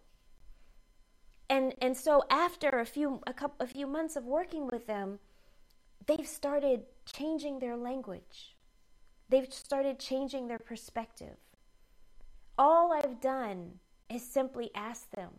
And 1.50 1.74
and 1.80 1.96
so 1.96 2.22
after 2.30 2.68
a 2.68 2.84
few 2.84 3.20
a 3.26 3.32
couple 3.32 3.64
a 3.64 3.68
few 3.68 3.86
months 3.86 4.16
of 4.16 4.24
working 4.24 4.66
with 4.66 4.86
them, 4.86 5.18
they've 6.06 6.26
started 6.26 6.82
changing 7.06 7.58
their 7.58 7.76
language. 7.76 8.56
They've 9.28 9.52
started 9.52 9.98
changing 9.98 10.48
their 10.48 10.58
perspective. 10.58 11.36
All 12.58 12.92
I've 12.92 13.20
done 13.20 13.78
is 14.10 14.22
simply 14.22 14.70
ask 14.74 15.10
them 15.10 15.30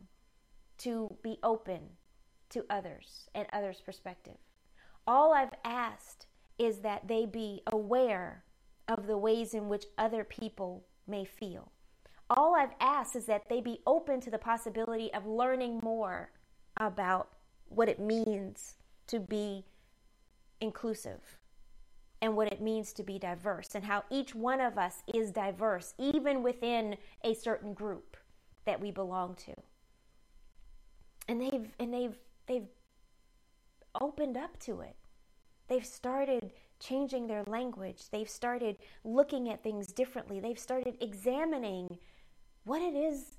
to 0.80 1.18
be 1.24 1.38
open 1.44 1.82
to 2.50 2.66
others 2.70 3.30
and 3.36 3.48
others' 3.52 3.82
perspective. 3.82 4.38
All 5.06 5.34
I've 5.34 5.54
asked 5.64 6.28
is 6.58 6.80
that 6.80 7.08
they 7.08 7.26
be 7.26 7.62
aware 7.68 8.44
of 8.88 9.08
the 9.08 9.18
ways 9.18 9.54
in 9.54 9.70
which 9.70 9.86
other 9.98 10.24
people 10.24 10.86
may 11.08 11.26
feel. 11.26 11.72
All 12.30 12.56
I've 12.56 12.76
asked 12.80 13.16
is 13.16 13.26
that 13.26 13.50
they 13.50 13.60
be 13.60 13.82
open 13.88 14.22
to 14.22 14.30
the 14.30 14.38
possibility 14.38 15.12
of 15.14 15.26
learning 15.26 15.80
more 15.82 16.32
about 16.78 17.30
what 17.70 17.90
it 17.90 18.00
means 18.00 18.76
to 19.08 19.20
be 19.20 19.66
inclusive 20.62 21.40
and 22.22 22.36
what 22.36 22.52
it 22.52 22.62
means 22.62 22.94
to 22.94 23.04
be 23.04 23.18
diverse 23.18 23.74
and 23.74 23.84
how 23.84 24.04
each 24.12 24.36
one 24.36 24.62
of 24.62 24.78
us 24.78 25.02
is 25.14 25.32
diverse 25.32 25.94
even 25.98 26.44
within 26.44 26.98
a 27.24 27.34
certain 27.34 27.74
group 27.74 28.18
that 28.66 28.80
we 28.80 28.92
belong 28.92 29.36
to. 29.36 29.54
And 31.28 31.42
they've 31.42 31.70
and 31.80 31.94
they've 31.94 32.18
they've 32.48 32.68
opened 34.00 34.38
up 34.38 34.60
to 34.60 34.82
it. 34.82 34.96
They've 35.68 35.86
started 35.86 36.52
changing 36.80 37.28
their 37.28 37.44
language. 37.44 38.10
They've 38.12 38.30
started 38.30 38.78
looking 39.04 39.50
at 39.50 39.64
things 39.64 39.92
differently. 39.92 40.40
They've 40.40 40.60
started 40.60 40.98
examining 41.02 41.98
what 42.64 42.82
it 42.82 42.96
is 42.96 43.38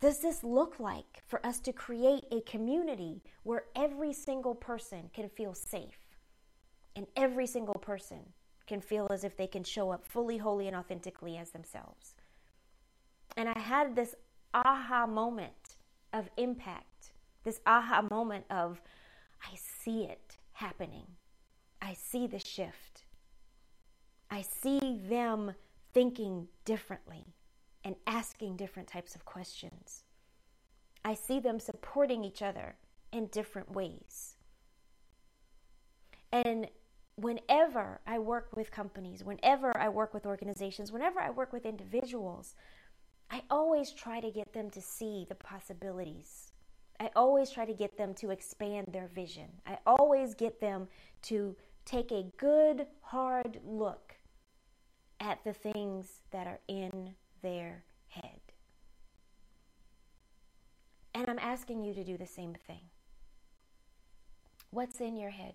does 0.00 0.18
this 0.18 0.44
look 0.44 0.78
like 0.78 1.22
for 1.26 1.44
us 1.44 1.58
to 1.60 1.72
create 1.72 2.24
a 2.30 2.42
community 2.42 3.22
where 3.44 3.64
every 3.74 4.12
single 4.12 4.54
person 4.54 5.10
can 5.14 5.28
feel 5.28 5.54
safe 5.54 6.16
and 6.94 7.06
every 7.16 7.46
single 7.46 7.74
person 7.74 8.20
can 8.66 8.80
feel 8.80 9.06
as 9.10 9.24
if 9.24 9.36
they 9.36 9.46
can 9.46 9.64
show 9.64 9.90
up 9.90 10.04
fully, 10.04 10.36
wholly, 10.36 10.66
and 10.66 10.76
authentically 10.76 11.38
as 11.38 11.50
themselves? 11.50 12.14
And 13.36 13.48
I 13.48 13.58
had 13.58 13.96
this 13.96 14.14
aha 14.52 15.06
moment 15.06 15.76
of 16.12 16.28
impact, 16.36 17.12
this 17.44 17.60
aha 17.66 18.02
moment 18.10 18.44
of, 18.50 18.82
I 19.42 19.56
see 19.56 20.04
it 20.04 20.36
happening. 20.52 21.06
I 21.80 21.94
see 21.94 22.26
the 22.26 22.38
shift. 22.38 23.04
I 24.30 24.42
see 24.42 25.00
them 25.08 25.52
thinking 25.92 26.48
differently 26.64 27.24
and 27.86 27.94
asking 28.08 28.56
different 28.56 28.88
types 28.88 29.14
of 29.14 29.24
questions. 29.24 30.02
I 31.04 31.14
see 31.14 31.38
them 31.38 31.60
supporting 31.60 32.24
each 32.24 32.42
other 32.42 32.74
in 33.12 33.28
different 33.28 33.70
ways. 33.70 34.34
And 36.32 36.66
whenever 37.14 38.00
I 38.04 38.18
work 38.18 38.48
with 38.56 38.72
companies, 38.72 39.22
whenever 39.22 39.74
I 39.78 39.88
work 39.88 40.12
with 40.12 40.26
organizations, 40.26 40.90
whenever 40.90 41.20
I 41.20 41.30
work 41.30 41.52
with 41.52 41.64
individuals, 41.64 42.56
I 43.30 43.42
always 43.50 43.92
try 43.92 44.18
to 44.18 44.32
get 44.32 44.52
them 44.52 44.68
to 44.70 44.80
see 44.80 45.24
the 45.28 45.36
possibilities. 45.36 46.50
I 46.98 47.10
always 47.14 47.50
try 47.50 47.66
to 47.66 47.72
get 47.72 47.96
them 47.96 48.14
to 48.14 48.30
expand 48.32 48.88
their 48.90 49.06
vision. 49.14 49.48
I 49.64 49.78
always 49.86 50.34
get 50.34 50.60
them 50.60 50.88
to 51.22 51.54
take 51.84 52.10
a 52.10 52.32
good, 52.36 52.88
hard 53.00 53.60
look 53.64 54.16
at 55.20 55.44
the 55.44 55.52
things 55.52 56.22
that 56.32 56.48
are 56.48 56.58
in 56.66 57.14
their 57.42 57.84
head. 58.08 58.40
And 61.14 61.28
I'm 61.28 61.38
asking 61.38 61.82
you 61.82 61.94
to 61.94 62.04
do 62.04 62.16
the 62.16 62.26
same 62.26 62.54
thing. 62.66 62.82
What's 64.70 65.00
in 65.00 65.16
your 65.16 65.30
head? 65.30 65.54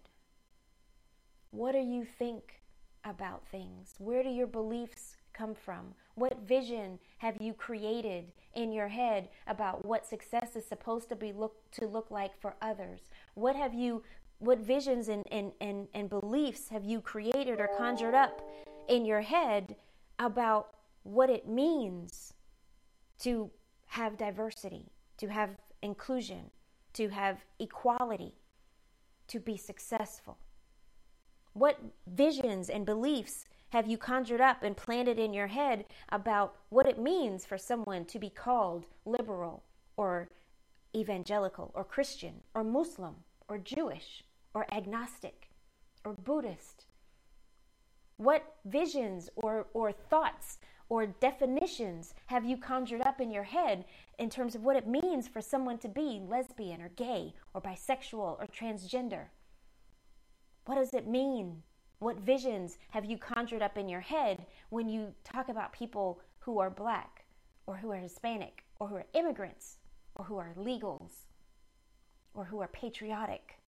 What 1.52 1.74
do 1.74 1.80
you 1.80 2.06
think 2.06 2.62
about 3.04 3.46
things? 3.48 3.96
Where 4.00 4.24
do 4.24 4.30
your 4.30 4.48
beliefs 4.48 5.18
come 5.34 5.54
from? 5.54 5.94
What 6.16 6.48
vision 6.48 7.00
have 7.20 7.38
you 7.40 7.54
created 7.54 8.32
in 8.54 8.72
your 8.72 8.88
head 8.88 9.30
about 9.48 9.86
what 9.86 10.06
success 10.06 10.56
is 10.56 10.66
supposed 10.66 11.10
to 11.10 11.16
be 11.16 11.32
look 11.32 11.56
to 11.74 11.86
look 11.86 12.10
like 12.10 12.40
for 12.40 12.56
others? 12.62 13.02
What 13.36 13.56
have 13.56 13.74
you 13.74 14.04
what 14.40 14.58
visions 14.58 15.08
and, 15.08 15.24
and, 15.32 15.52
and, 15.62 15.88
and 15.94 16.10
beliefs 16.10 16.70
have 16.70 16.84
you 16.84 17.00
created 17.00 17.60
or 17.60 17.70
conjured 17.78 18.16
up 18.16 18.42
in 18.90 19.06
your 19.06 19.22
head 19.22 19.76
about 20.18 20.74
what 21.04 21.30
it 21.30 21.48
means 21.48 22.34
to 23.20 23.50
have 23.88 24.18
diversity, 24.18 24.92
to 25.18 25.28
have 25.28 25.50
inclusion, 25.82 26.52
to 26.94 27.10
have 27.10 27.44
equality, 27.60 28.34
to 29.28 29.40
be 29.40 29.58
successful? 29.58 30.38
What 31.54 31.80
visions 32.08 32.70
and 32.70 32.86
beliefs 32.86 33.46
have 33.70 33.88
you 33.88 33.98
conjured 33.98 34.42
up 34.42 34.64
and 34.64 34.76
planted 34.76 35.18
in 35.18 35.34
your 35.34 35.48
head 35.48 35.86
about 36.10 36.56
what 36.70 36.88
it 36.88 37.00
means 37.00 37.46
for 37.46 37.58
someone 37.58 38.06
to 38.06 38.20
be 38.20 38.30
called 38.30 38.86
liberal 39.06 39.64
or 39.98 40.30
evangelical 40.96 41.72
or 41.74 41.84
Christian 41.84 42.42
or 42.54 42.64
Muslim 42.64 43.16
or 43.48 43.58
Jewish 43.58 44.24
or 44.54 44.66
agnostic 44.74 45.50
or 46.04 46.14
Buddhist? 46.14 46.86
What 48.18 48.56
visions 48.66 49.30
or, 49.36 49.68
or 49.74 49.92
thoughts 49.92 50.60
or 50.92 51.06
definitions 51.06 52.14
have 52.26 52.44
you 52.44 52.58
conjured 52.58 53.00
up 53.04 53.22
in 53.22 53.32
your 53.32 53.46
head 53.46 53.86
in 54.20 54.30
terms 54.30 54.56
of 54.56 54.66
what 54.66 54.76
it 54.76 54.86
means 54.86 55.26
for 55.26 55.42
someone 55.42 55.78
to 55.78 55.88
be 55.88 56.22
lesbian 56.28 56.82
or 56.82 56.90
gay 56.90 57.34
or 57.54 57.62
bisexual 57.62 58.38
or 58.38 58.46
transgender? 58.54 59.28
What 60.66 60.76
does 60.76 60.94
it 60.94 61.08
mean? 61.08 61.64
What 62.00 62.20
visions 62.20 62.78
have 62.90 63.06
you 63.06 63.18
conjured 63.18 63.62
up 63.62 63.78
in 63.78 63.88
your 63.88 64.02
head 64.02 64.46
when 64.70 64.90
you 64.90 65.14
talk 65.24 65.48
about 65.48 65.72
people 65.72 66.20
who 66.40 66.60
are 66.60 66.70
black 66.70 67.24
or 67.68 67.78
who 67.78 67.90
are 67.94 67.96
Hispanic 67.96 68.66
or 68.82 68.90
who 68.90 68.96
are 68.96 69.06
immigrants 69.14 69.78
or 70.16 70.26
who 70.26 70.36
are 70.36 70.54
legals 70.58 71.12
or 72.34 72.44
who 72.44 72.60
are 72.60 72.68
patriotic? 72.68 73.60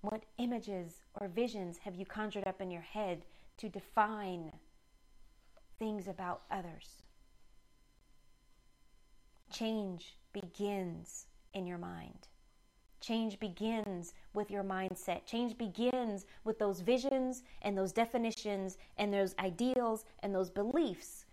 What 0.00 0.24
images 0.38 1.04
or 1.14 1.28
visions 1.28 1.78
have 1.84 1.94
you 1.94 2.06
conjured 2.06 2.48
up 2.48 2.60
in 2.60 2.72
your 2.72 2.82
head 2.82 3.22
to 3.58 3.68
define 3.68 4.50
things 5.78 6.08
about 6.08 6.42
others. 6.50 7.02
Change 9.50 10.16
begins 10.32 11.26
in 11.54 11.66
your 11.66 11.78
mind. 11.78 12.28
Change 13.00 13.38
begins 13.38 14.12
with 14.34 14.50
your 14.50 14.64
mindset. 14.64 15.24
Change 15.24 15.56
begins 15.56 16.26
with 16.44 16.58
those 16.58 16.80
visions 16.80 17.42
and 17.62 17.78
those 17.78 17.92
definitions 17.92 18.76
and 18.96 19.12
those 19.12 19.34
ideals 19.38 20.04
and 20.22 20.34
those 20.34 20.50
beliefs 20.50 21.24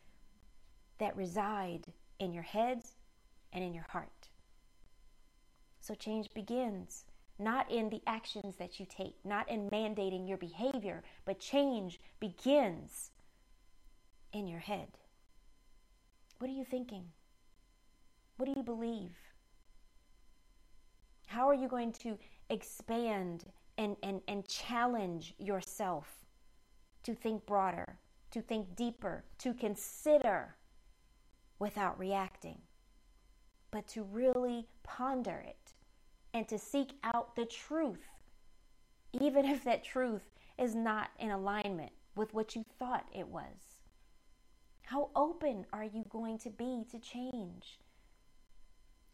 that 0.99 1.15
reside 1.17 1.85
in 2.19 2.31
your 2.31 2.43
head 2.43 2.83
and 3.51 3.63
in 3.63 3.73
your 3.73 3.87
heart. 3.89 4.29
So 5.81 5.95
change 5.95 6.33
begins 6.33 7.05
not 7.37 7.69
in 7.69 7.89
the 7.89 8.01
actions 8.07 8.55
that 8.55 8.79
you 8.79 8.85
take, 8.85 9.15
not 9.25 9.49
in 9.49 9.69
mandating 9.69 10.27
your 10.27 10.37
behavior, 10.37 11.03
but 11.25 11.39
change 11.39 11.99
begins 12.19 13.11
in 14.35 14.47
your 14.47 14.59
head? 14.59 14.89
What 16.39 16.49
are 16.49 16.53
you 16.53 16.65
thinking? 16.65 17.05
What 18.35 18.47
do 18.47 18.53
you 18.55 18.63
believe? 18.63 19.15
How 21.27 21.47
are 21.47 21.53
you 21.53 21.69
going 21.69 21.93
to 21.93 22.17
expand 22.49 23.45
and, 23.77 23.95
and, 24.03 24.21
and 24.27 24.45
challenge 24.45 25.33
yourself 25.39 26.25
to 27.03 27.15
think 27.15 27.45
broader, 27.45 27.97
to 28.31 28.41
think 28.41 28.75
deeper, 28.75 29.23
to 29.37 29.53
consider 29.53 30.55
without 31.57 31.97
reacting, 31.97 32.59
but 33.71 33.87
to 33.87 34.03
really 34.03 34.67
ponder 34.83 35.45
it 35.47 35.71
and 36.33 36.45
to 36.49 36.57
seek 36.57 36.91
out 37.05 37.37
the 37.37 37.45
truth, 37.45 38.09
even 39.13 39.45
if 39.45 39.63
that 39.63 39.85
truth 39.85 40.29
is 40.59 40.75
not 40.75 41.11
in 41.19 41.31
alignment 41.31 41.93
with 42.17 42.33
what 42.33 42.53
you 42.53 42.65
thought 42.77 43.05
it 43.13 43.29
was. 43.29 43.74
How 44.85 45.09
open 45.15 45.65
are 45.73 45.83
you 45.83 46.05
going 46.09 46.37
to 46.39 46.51
be 46.51 46.85
to 46.91 46.99
change? 46.99 47.79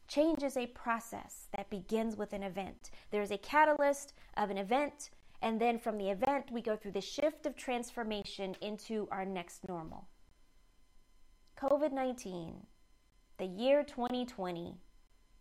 Change 0.09 0.43
is 0.43 0.57
a 0.57 0.67
process 0.67 1.47
that 1.55 1.69
begins 1.69 2.17
with 2.17 2.33
an 2.33 2.43
event. 2.43 2.91
There's 3.09 3.31
a 3.31 3.37
catalyst 3.37 4.13
of 4.35 4.49
an 4.49 4.57
event, 4.57 5.11
and 5.41 5.61
then 5.61 5.79
from 5.79 5.97
the 5.97 6.09
event, 6.09 6.51
we 6.51 6.61
go 6.61 6.75
through 6.75 6.91
the 6.91 6.99
shift 6.99 7.45
of 7.45 7.55
transformation 7.55 8.55
into 8.59 9.07
our 9.11 9.23
next 9.23 9.65
normal. 9.69 10.09
COVID 11.57 11.93
19, 11.93 12.65
the 13.37 13.45
year 13.45 13.81
2020, 13.83 14.75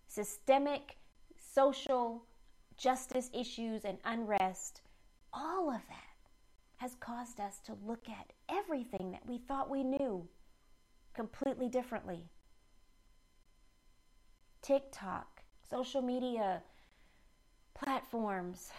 systemic 0.07 0.97
social 1.37 2.25
justice 2.77 3.31
issues 3.35 3.85
and 3.85 3.99
unrest, 4.05 4.83
all 5.33 5.71
of 5.71 5.81
that 5.89 6.10
has 6.81 6.97
caused 6.99 7.39
us 7.39 7.61
to 7.61 7.77
look 7.87 8.09
at 8.09 8.33
everything 8.49 9.11
that 9.11 9.27
we 9.27 9.37
thought 9.37 9.69
we 9.69 9.85
knew 9.85 10.27
completely 11.15 11.69
differently. 11.69 12.25
TikTok, 14.63 15.43
social 15.69 16.01
media 16.01 16.63
platforms, 17.75 18.71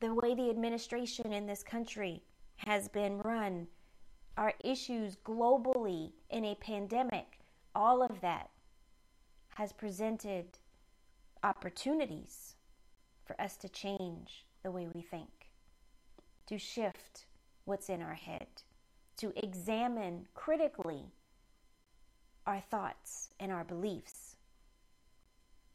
the 0.00 0.14
way 0.14 0.34
the 0.34 0.48
administration 0.48 1.34
in 1.34 1.46
this 1.46 1.62
country 1.62 2.22
has 2.56 2.88
been 2.88 3.18
run, 3.18 3.66
our 4.38 4.54
issues 4.64 5.16
globally 5.26 6.12
in 6.30 6.46
a 6.46 6.54
pandemic, 6.54 7.40
all 7.74 8.02
of 8.02 8.18
that 8.22 8.48
has 9.56 9.74
presented 9.74 10.46
opportunities 11.44 12.54
for 13.26 13.38
us 13.38 13.58
to 13.58 13.68
change 13.68 14.46
the 14.62 14.70
way 14.70 14.88
we 14.94 15.02
think, 15.02 15.41
to 16.46 16.58
shift 16.58 17.26
what's 17.64 17.88
in 17.88 18.02
our 18.02 18.14
head, 18.14 18.46
to 19.18 19.32
examine 19.36 20.26
critically 20.34 21.12
our 22.46 22.60
thoughts 22.60 23.30
and 23.38 23.52
our 23.52 23.64
beliefs 23.64 24.36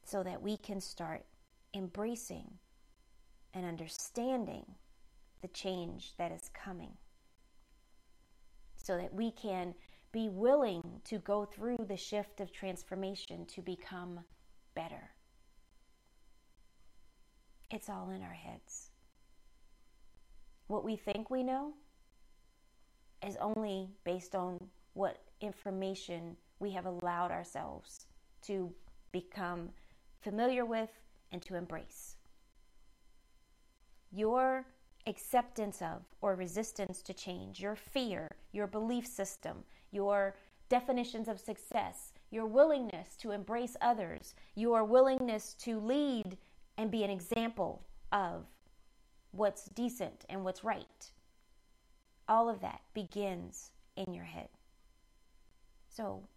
so 0.03 0.23
that 0.23 0.41
we 0.41 0.57
can 0.57 0.79
start 0.79 1.25
embracing 1.73 2.49
and 3.53 3.65
understanding 3.65 4.65
the 5.41 5.47
change 5.49 6.13
that 6.17 6.31
is 6.31 6.49
coming. 6.53 6.93
So 8.75 8.97
that 8.97 9.13
we 9.13 9.31
can 9.31 9.73
be 10.11 10.29
willing 10.29 11.01
to 11.05 11.19
go 11.19 11.45
through 11.45 11.85
the 11.87 11.97
shift 11.97 12.39
of 12.39 12.51
transformation 12.51 13.45
to 13.47 13.61
become 13.61 14.21
better. 14.75 15.11
It's 17.69 17.89
all 17.89 18.09
in 18.11 18.21
our 18.21 18.33
heads. 18.33 18.86
What 20.67 20.83
we 20.83 20.95
think 20.95 21.29
we 21.29 21.43
know 21.43 21.73
is 23.25 23.37
only 23.37 23.89
based 24.03 24.35
on 24.35 24.59
what 24.93 25.17
information 25.41 26.35
we 26.59 26.71
have 26.71 26.85
allowed 26.85 27.31
ourselves 27.31 28.05
to 28.43 28.73
become 29.11 29.69
familiar 30.21 30.65
with, 30.65 30.89
and 31.31 31.41
to 31.43 31.55
embrace. 31.55 32.15
Your 34.11 34.65
acceptance 35.05 35.81
of 35.81 36.03
or 36.21 36.35
resistance 36.35 37.01
to 37.03 37.13
change, 37.13 37.59
your 37.59 37.75
fear, 37.75 38.27
your 38.51 38.67
belief 38.67 39.05
system, 39.05 39.63
your 39.91 40.35
definitions 40.69 41.27
of 41.27 41.39
success, 41.39 42.13
your 42.29 42.45
willingness 42.45 43.15
to 43.17 43.31
embrace 43.31 43.77
others, 43.81 44.35
your 44.55 44.83
willingness 44.83 45.53
to 45.53 45.79
lead 45.79 46.37
and 46.77 46.91
be 46.91 47.03
an 47.03 47.09
example 47.09 47.85
of 48.11 48.45
what's 49.31 49.65
decent 49.65 50.25
and 50.29 50.43
what's 50.43 50.63
right. 50.63 51.11
All 52.27 52.49
of 52.49 52.61
that 52.61 52.81
begins 52.93 53.71
in 53.95 54.13
your 54.13 54.25
head. 54.25 54.49
So, 55.89 56.27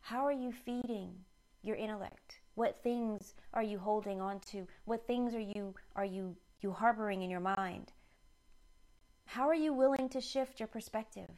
how 0.00 0.24
are 0.26 0.32
you 0.32 0.52
feeding 0.52 1.14
your 1.62 1.76
intellect? 1.76 2.40
What 2.54 2.82
things 2.82 3.34
are 3.54 3.62
you 3.62 3.78
holding 3.78 4.20
on 4.20 4.40
to? 4.52 4.66
What 4.84 5.06
things 5.06 5.34
are 5.34 5.40
you 5.40 5.74
are 5.94 6.04
you 6.04 6.36
you 6.60 6.72
harboring 6.72 7.22
in 7.22 7.30
your 7.30 7.40
mind? 7.40 7.92
How 9.26 9.48
are 9.48 9.54
you 9.54 9.72
willing 9.72 10.08
to 10.10 10.20
shift 10.20 10.60
your 10.60 10.68
perspective? 10.68 11.30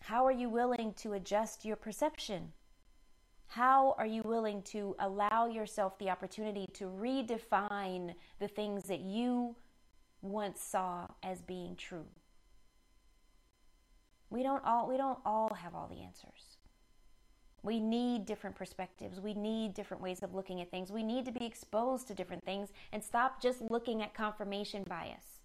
How 0.00 0.24
are 0.24 0.32
you 0.32 0.48
willing 0.48 0.94
to 0.94 1.12
adjust 1.12 1.64
your 1.64 1.76
perception? 1.76 2.52
How 3.46 3.94
are 3.98 4.06
you 4.06 4.22
willing 4.24 4.62
to 4.62 4.96
allow 4.98 5.46
yourself 5.46 5.98
the 5.98 6.08
opportunity 6.08 6.66
to 6.74 6.86
redefine 6.86 8.14
the 8.38 8.48
things 8.48 8.84
that 8.84 9.00
you 9.00 9.56
once 10.22 10.60
saw 10.60 11.08
as 11.22 11.42
being 11.42 11.76
true? 11.76 12.06
We 14.30 14.42
don't 14.42 14.64
all 14.64 14.88
we 14.88 14.96
don't 14.96 15.18
all 15.26 15.52
have 15.54 15.74
all 15.74 15.88
the 15.88 16.02
answers. 16.02 16.56
We 17.62 17.78
need 17.78 18.26
different 18.26 18.56
perspectives. 18.56 19.20
We 19.20 19.34
need 19.34 19.74
different 19.74 20.02
ways 20.02 20.22
of 20.22 20.34
looking 20.34 20.60
at 20.60 20.70
things. 20.70 20.90
We 20.90 21.04
need 21.04 21.24
to 21.26 21.32
be 21.32 21.44
exposed 21.44 22.08
to 22.08 22.14
different 22.14 22.44
things 22.44 22.72
and 22.92 23.04
stop 23.04 23.40
just 23.40 23.62
looking 23.70 24.02
at 24.02 24.14
confirmation 24.14 24.84
bias. 24.88 25.40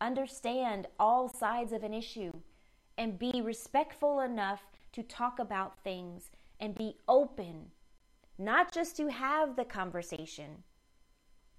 Understand 0.00 0.86
all 0.98 1.28
sides 1.28 1.72
of 1.72 1.82
an 1.82 1.92
issue 1.92 2.32
and 2.96 3.18
be 3.18 3.42
respectful 3.42 4.20
enough 4.20 4.62
to 4.92 5.02
talk 5.02 5.38
about 5.38 5.82
things 5.84 6.30
and 6.58 6.74
be 6.74 6.96
open, 7.06 7.66
not 8.38 8.72
just 8.72 8.96
to 8.96 9.08
have 9.08 9.56
the 9.56 9.64
conversation, 9.64 10.62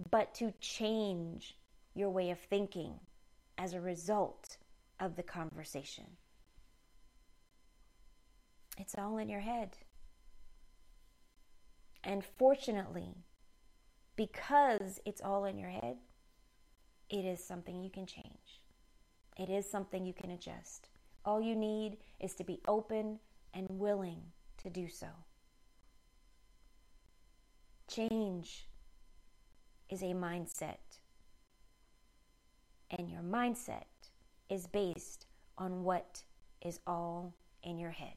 but 0.09 0.33
to 0.33 0.53
change 0.59 1.55
your 1.99 2.09
way 2.09 2.31
of 2.31 2.39
thinking 2.39 2.93
as 3.57 3.73
a 3.73 3.81
result 3.81 4.57
of 4.99 5.15
the 5.15 5.23
conversation. 5.23 6.05
It's 8.77 8.95
all 8.97 9.17
in 9.17 9.29
your 9.29 9.41
head. 9.41 9.77
And 12.03 12.23
fortunately, 12.23 13.17
because 14.15 14.99
it's 15.05 15.21
all 15.21 15.45
in 15.45 15.57
your 15.57 15.69
head, 15.69 15.97
it 17.09 17.25
is 17.25 17.43
something 17.43 17.83
you 17.83 17.89
can 17.89 18.05
change. 18.05 18.61
It 19.37 19.49
is 19.49 19.69
something 19.69 20.05
you 20.05 20.13
can 20.13 20.31
adjust. 20.31 20.87
All 21.25 21.41
you 21.41 21.55
need 21.55 21.97
is 22.19 22.33
to 22.35 22.43
be 22.43 22.61
open 22.67 23.19
and 23.53 23.67
willing 23.69 24.21
to 24.63 24.69
do 24.69 24.87
so. 24.87 25.07
Change 27.89 28.67
is 29.89 30.01
a 30.01 30.13
mindset. 30.13 30.88
And 32.91 33.09
your 33.09 33.21
mindset 33.21 33.83
is 34.49 34.67
based 34.67 35.27
on 35.57 35.83
what 35.83 36.23
is 36.61 36.79
all 36.87 37.33
in 37.63 37.77
your 37.77 37.91
head. 37.91 38.15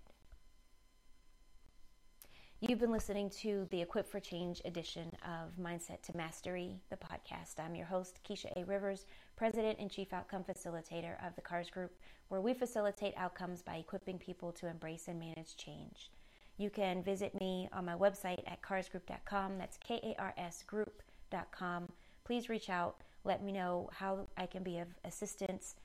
You've 2.60 2.78
been 2.78 2.92
listening 2.92 3.28
to 3.40 3.66
the 3.70 3.82
Equip 3.82 4.08
for 4.08 4.20
Change 4.20 4.62
edition 4.64 5.10
of 5.24 5.60
Mindset 5.60 6.00
to 6.02 6.16
Mastery, 6.16 6.80
the 6.90 6.96
podcast. 6.96 7.58
I'm 7.58 7.74
your 7.74 7.86
host, 7.86 8.20
Keisha 8.24 8.56
A. 8.56 8.64
Rivers, 8.64 9.04
President 9.34 9.80
and 9.80 9.90
Chief 9.90 10.12
Outcome 10.12 10.44
Facilitator 10.44 11.14
of 11.26 11.34
the 11.34 11.42
KARS 11.42 11.70
Group, 11.70 11.92
where 12.28 12.40
we 12.40 12.54
facilitate 12.54 13.14
outcomes 13.16 13.62
by 13.62 13.78
equipping 13.78 14.16
people 14.16 14.52
to 14.52 14.68
embrace 14.68 15.08
and 15.08 15.18
manage 15.18 15.56
change. 15.56 16.12
You 16.56 16.70
can 16.70 17.02
visit 17.02 17.38
me 17.40 17.68
on 17.72 17.84
my 17.84 17.96
website 17.96 18.44
at 18.46 18.62
karsgroup.com. 18.62 19.58
That's 19.58 19.76
K 19.78 19.98
A 20.16 20.22
R 20.22 20.34
S 20.38 20.62
group.com. 20.62 21.88
Please 22.24 22.48
reach 22.48 22.70
out. 22.70 23.02
Let 23.24 23.42
me 23.42 23.52
know 23.52 23.88
how 23.92 24.28
I 24.36 24.46
can 24.46 24.62
be 24.62 24.78
of 24.78 24.88
assistance 25.04 25.76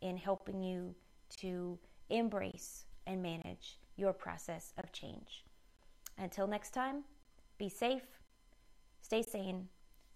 in 0.00 0.16
helping 0.16 0.62
you 0.62 0.94
to 1.38 1.78
embrace 2.08 2.84
and 3.06 3.22
manage 3.22 3.78
your 3.96 4.12
process 4.12 4.72
of 4.78 4.92
change. 4.92 5.44
Until 6.16 6.46
next 6.46 6.70
time, 6.70 7.04
be 7.58 7.68
safe, 7.68 8.02
stay 9.02 9.22
sane, 9.22 9.68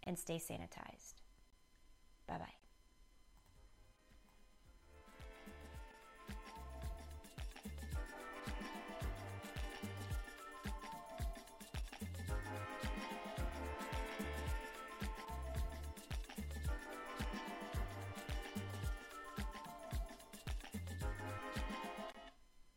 and 0.04 0.18
stay 0.18 0.36
sanitized. 0.36 1.14
Bye 2.26 2.38
bye. 2.38 2.61